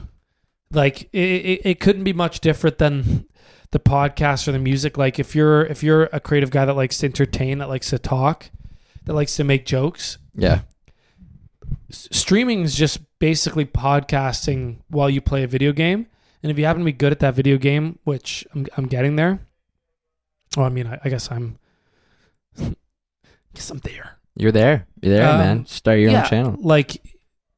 [0.72, 3.26] like it, it, it couldn't be much different than
[3.70, 4.98] the podcast or the music.
[4.98, 7.98] Like if you're if you're a creative guy that likes to entertain, that likes to
[7.98, 8.50] talk,
[9.04, 10.60] that likes to make jokes, Yeah.
[11.90, 16.06] s- streaming is just basically podcasting while you play a video game.
[16.42, 19.16] And if you happen to be good at that video game, which I'm, I'm getting
[19.16, 19.40] there,
[20.56, 21.58] well, I mean, I, I guess I'm,
[23.56, 24.18] guess I'm there.
[24.36, 24.86] You're there.
[25.02, 25.66] You're there, Um, man.
[25.66, 26.56] Start your yeah, own channel.
[26.58, 27.02] Like,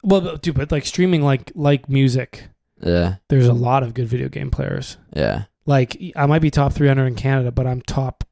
[0.03, 2.49] well, dude, but like streaming, like like music,
[2.81, 3.17] Yeah.
[3.29, 4.97] there's a lot of good video game players.
[5.15, 5.45] Yeah.
[5.67, 8.25] Like, I might be top 300 in Canada, but I'm top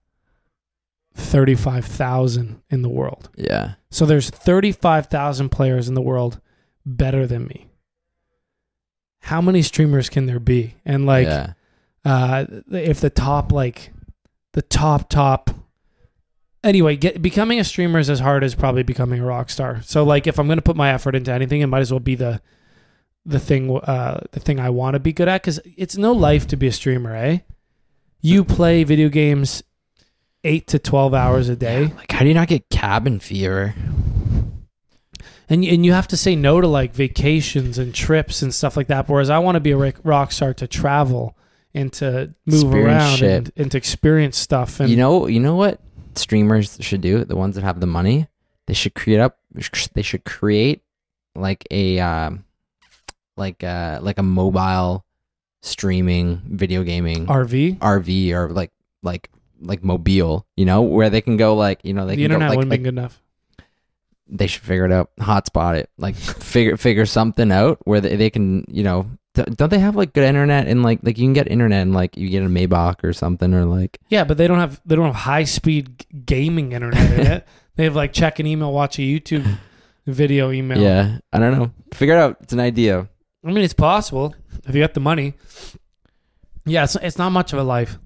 [1.15, 3.31] 35,000 in the world.
[3.37, 3.75] Yeah.
[3.91, 6.41] So there's 35,000 players in the world
[6.85, 7.67] better than me.
[9.21, 10.77] How many streamers can there be?
[10.85, 11.53] And like, yeah.
[12.05, 13.93] uh, if the top, like,
[14.53, 15.51] the top, top,
[16.67, 19.81] anyway, get, becoming a streamer is as hard as probably becoming a rock star.
[19.83, 22.01] So like, if I'm going to put my effort into anything, it might as well
[22.01, 22.43] be the,
[23.25, 25.43] the thing, uh, the thing I want to be good at.
[25.43, 27.39] Cause it's no life to be a streamer, eh?
[28.21, 29.63] You play video games
[30.45, 31.93] eight to 12 hours a day.
[31.97, 33.75] Like, how do you not get cabin fever?
[35.49, 38.89] and and you have to say no to like vacations and trips and stuff like
[38.89, 39.09] that.
[39.09, 41.37] Whereas I want to be a rock- rock star to travel
[41.73, 44.81] and to move Experience around and, and to experience stuff.
[44.81, 45.81] And you know, you know what
[46.19, 47.25] streamers should do?
[47.25, 48.29] The ones that have the money,
[48.67, 49.39] they should create up.
[49.95, 50.83] They should create
[51.35, 52.45] like a um,
[53.37, 55.05] like uh like a mobile
[55.63, 60.47] streaming video gaming RV, RV or like like like mobile.
[60.57, 62.57] You know, where they can go like you know they the can internet go, like,
[62.59, 63.23] wouldn't like be good enough.
[64.29, 66.15] they should figure it out hotspot it like
[66.53, 69.07] figure figure something out where they, they can you know
[69.45, 72.17] don't they have like good internet and like like you can get internet and like
[72.17, 75.07] you get a maybach or something or like Yeah, but they don't have they don't
[75.07, 77.47] have high speed gaming internet in it.
[77.77, 79.47] They have like check an email, watch a YouTube
[80.07, 80.79] video email.
[80.81, 83.09] yeah i don't know figure it out it's an idea
[83.45, 84.35] I mean, it's possible
[84.67, 85.35] if you got the money.
[86.65, 87.97] Yeah, it's, it's not much of a life.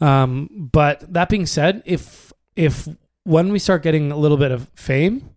[0.00, 2.88] Um, but that being said, if if
[3.22, 5.30] when we start getting a little bit of fame,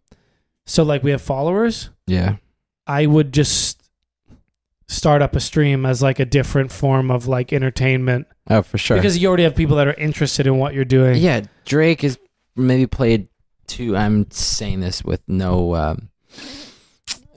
[0.66, 2.38] so like we have followers, Yeah.
[2.88, 3.83] I would just
[4.94, 8.98] start up a stream as like a different form of like entertainment Oh, for sure.
[8.98, 11.18] because you already have people that are interested in what you're doing.
[11.22, 12.18] yeah, Drake is
[12.56, 13.28] maybe played
[13.68, 13.96] two.
[13.98, 16.10] I'm saying this with no, um,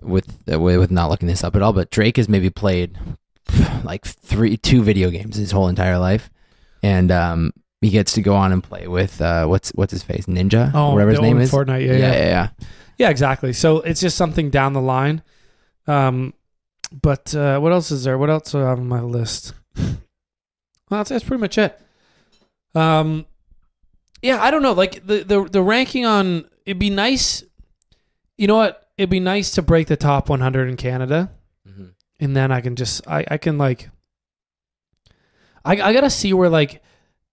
[0.02, 1.72] with uh, with with not looking this up at all.
[1.72, 2.98] But Drake has maybe played
[3.84, 6.30] like three, two video games his whole entire life,
[6.82, 10.26] and um, he gets to go on and play with uh, what's what's his face,
[10.26, 11.52] Ninja, Oh, whatever his the name old is.
[11.52, 11.86] Fortnite.
[11.86, 12.48] Yeah, yeah, yeah, yeah, yeah.
[12.98, 13.52] Yeah, exactly.
[13.52, 15.22] So it's just something down the line.
[15.86, 16.32] Um,
[16.92, 18.16] but uh, what else is there?
[18.18, 19.54] What else do I have on my list?
[20.88, 21.76] Well, that's, that's pretty much it.
[22.72, 23.26] Um,
[24.22, 24.70] yeah, I don't know.
[24.72, 27.42] Like the the the ranking on it'd be nice.
[28.38, 28.88] You know what?
[28.96, 31.32] It'd be nice to break the top 100 in Canada,
[31.68, 31.90] Mhm.
[32.20, 33.90] and then I can just I I can like.
[35.64, 36.82] I I gotta see where like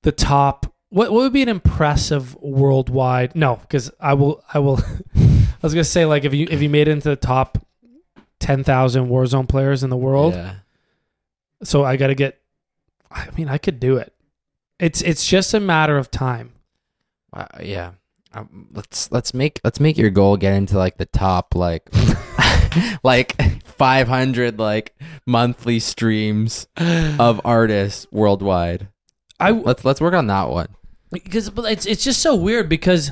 [0.02, 0.66] the top.
[0.90, 3.36] What what would be an impressive worldwide?
[3.36, 4.80] No, because I will I will.
[5.16, 7.64] I was gonna say like if you if you made it into the top
[8.44, 10.56] ten thousand Warzone players in the world, Yeah.
[11.64, 12.40] so I got to get.
[13.12, 14.14] I mean, I could do it.
[14.80, 16.54] It's it's just a matter of time.
[17.34, 17.92] Wow, yeah.
[18.34, 21.88] Um, let's let's make let's make your goal get into like the top like
[23.04, 28.88] like 500 like monthly streams of artists worldwide.
[29.40, 30.68] I Let's let's work on that one.
[31.12, 33.12] because but it's it's just so weird because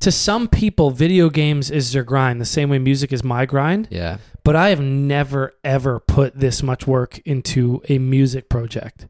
[0.00, 3.88] to some people, video games is their grind, the same way music is my grind.
[3.90, 4.16] Yeah.
[4.42, 9.06] But I have never ever put this much work into a music project.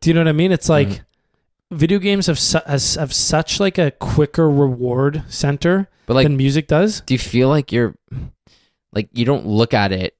[0.00, 0.52] Do you know what I mean?
[0.52, 1.00] It's like Mhm.
[1.72, 6.36] video games have su- has, have such like a quicker reward center But like than
[6.36, 7.00] music does.
[7.06, 7.94] do you feel like you're
[8.92, 10.14] like you don't look at it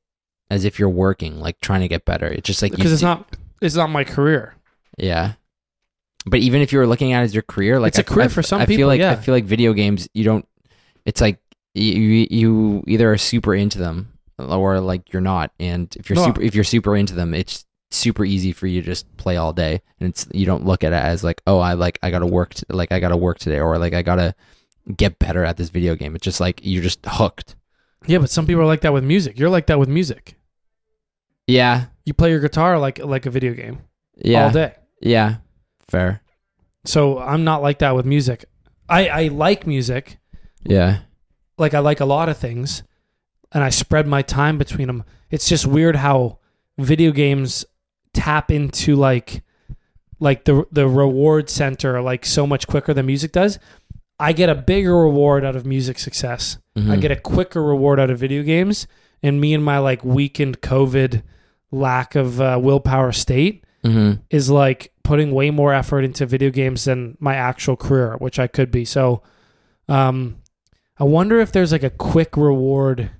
[0.51, 2.27] as if you're working like trying to get better.
[2.27, 4.55] It's just like Because it's do- not it's not my career.
[4.99, 5.35] Yeah.
[6.27, 8.15] But even if you were looking at it as your career, like It's a I-
[8.15, 9.11] career I- for some I feel people, like yeah.
[9.13, 10.47] I feel like video games, you don't.
[11.05, 11.39] It's like
[11.75, 15.53] you you either are super into them or like you're not.
[15.61, 16.27] And if you're No.
[16.27, 19.53] super if you're super into them, it's super easy for you to just play all
[19.53, 22.27] day, and it's you don't look at it as like oh I like I gotta
[22.27, 24.35] work t- like I gotta work today or like I gotta
[24.97, 26.15] get better at this video game.
[26.15, 27.57] It's just like you're just hooked.
[28.07, 29.39] Yeah, but some people are like that with music.
[29.39, 30.35] You're like that with music.
[31.47, 33.81] Yeah, You play your guitar like like a video game
[34.17, 34.75] yeah, all day.
[35.01, 35.37] yeah.
[35.89, 36.23] Fair.
[36.87, 38.45] So I'm not like that with music.
[38.89, 40.19] I I like music.
[40.65, 41.01] Yeah,
[41.59, 42.83] Like I like a lot of things,
[43.53, 45.05] and I spread my time between them.
[45.31, 46.39] It's just weird how
[46.79, 47.65] video games
[48.13, 49.43] tap into like
[50.21, 53.59] like the the reward center like so much quicker than music does.
[54.19, 56.59] I get a bigger reward out of music success.
[56.77, 57.01] I Mhm.
[57.01, 58.87] get a quicker reward out of video games,
[59.23, 61.23] and me and my like weakened COVID
[61.73, 64.21] lack of uh, willpower state Mhm.
[64.31, 68.47] is like putting way more effort into video games than my actual career, which I
[68.47, 68.85] could be.
[68.85, 69.23] So,
[69.89, 70.37] um,
[70.99, 73.11] I wonder if there's like a quick reward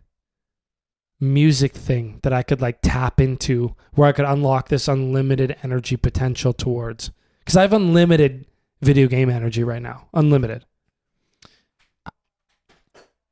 [1.21, 5.97] music thing that I could like tap into where I could unlock this unlimited energy
[5.97, 7.11] potential towards.
[7.41, 8.47] Because I have unlimited
[8.81, 10.65] video game energy right now, unlimited.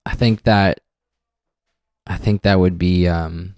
[0.04, 0.80] I think that
[2.06, 3.54] I think that would be um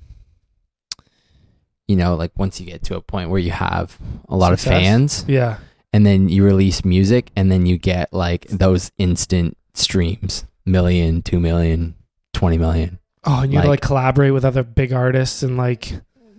[1.88, 4.66] you know like once you get to a point where you have a lot Success?
[4.66, 5.58] of fans Yeah,
[5.92, 11.40] and then you release music and then you get like those instant streams million, two
[11.40, 11.94] million,
[12.32, 12.98] twenty million.
[13.24, 15.92] Oh, and you like, Like- collaborate with other big artists and like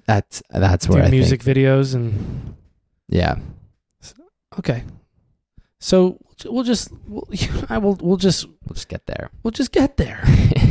[0.05, 2.55] That's that's where I music think videos and
[3.07, 3.35] yeah.
[4.59, 4.83] okay.
[5.79, 7.27] So we'll just we'll,
[7.69, 9.29] I will we'll just We'll just get there.
[9.43, 10.23] we'll just get there.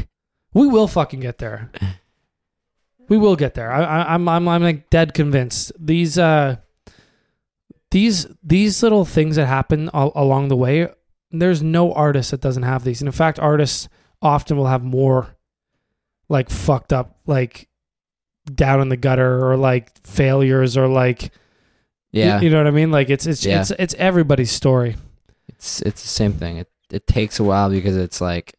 [0.55, 1.70] we will fucking get there.
[3.09, 3.70] We will get there.
[3.70, 5.72] I, I, I'm I'm I'm like dead convinced.
[5.78, 6.57] These uh
[7.90, 10.88] these these little things that happen all, along the way.
[11.39, 13.89] There's no artist that doesn't have these, and in fact, artists
[14.22, 15.37] often will have more
[16.28, 17.68] like fucked up like
[18.53, 21.30] down in the gutter or like failures or like
[22.12, 22.39] yeah.
[22.39, 22.91] you, you know what I mean.
[22.91, 23.61] Like it's it's Yeah.
[23.61, 24.97] it's it's everybody's story.
[25.49, 26.59] It's it's the same thing.
[26.59, 28.55] It it takes a while because it's like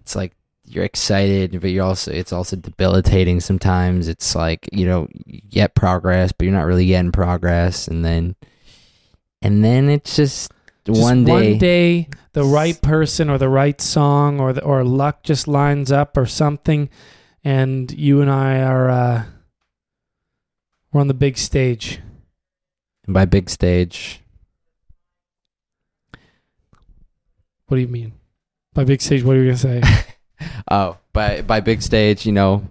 [0.00, 0.32] it's like
[0.64, 4.08] you're excited, but you're also it's also debilitating sometimes.
[4.08, 8.34] It's like, you know, you get progress, but you're not really getting progress and then
[9.42, 10.52] and then it's just,
[10.84, 14.82] Just one day, one day the right person or the right song or the, or
[14.84, 16.90] luck just lines up or something
[17.44, 19.24] and you and I are uh
[20.92, 22.00] we're on the big stage.
[23.06, 24.20] and by big stage.
[27.66, 28.12] What do you mean?
[28.74, 29.82] By big stage, what are you gonna say?
[30.68, 32.66] Oh, by by big stage, you know,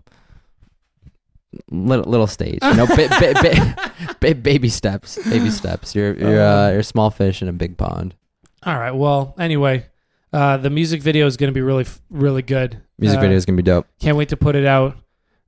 [1.70, 5.94] little little stage, you know, ba- ba- ba- ba- baby steps, baby steps.
[5.96, 8.16] You're you're uh, you're a small fish in a big pond.
[8.64, 8.92] All right.
[8.92, 9.86] Well, anyway,
[10.32, 12.80] uh, the music video is going to be really, f- really good.
[13.00, 13.88] Music Uh, video is gonna be dope.
[14.00, 14.96] Can't wait to put it out.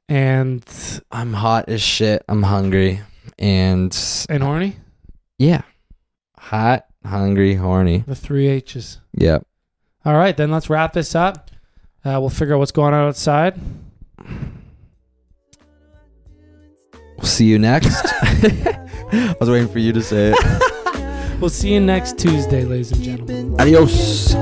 [0.10, 0.64] And
[1.12, 2.24] I'm hot as shit.
[2.28, 3.00] I'm hungry,
[3.40, 3.96] and
[4.30, 4.76] and horny,
[5.38, 5.62] yeah,
[6.38, 8.04] hot, hungry, horny.
[8.06, 9.00] the three H's.
[9.14, 9.46] Yep.
[10.06, 11.50] All right, then let's wrap this up.
[12.04, 13.58] Uh, we'll figure out what's going on outside.
[17.24, 18.04] We'll see you next.
[18.04, 21.40] I was waiting for you to say it.
[21.40, 23.56] We'll see you next Tuesday, ladies and gentlemen.
[23.62, 24.36] Adios.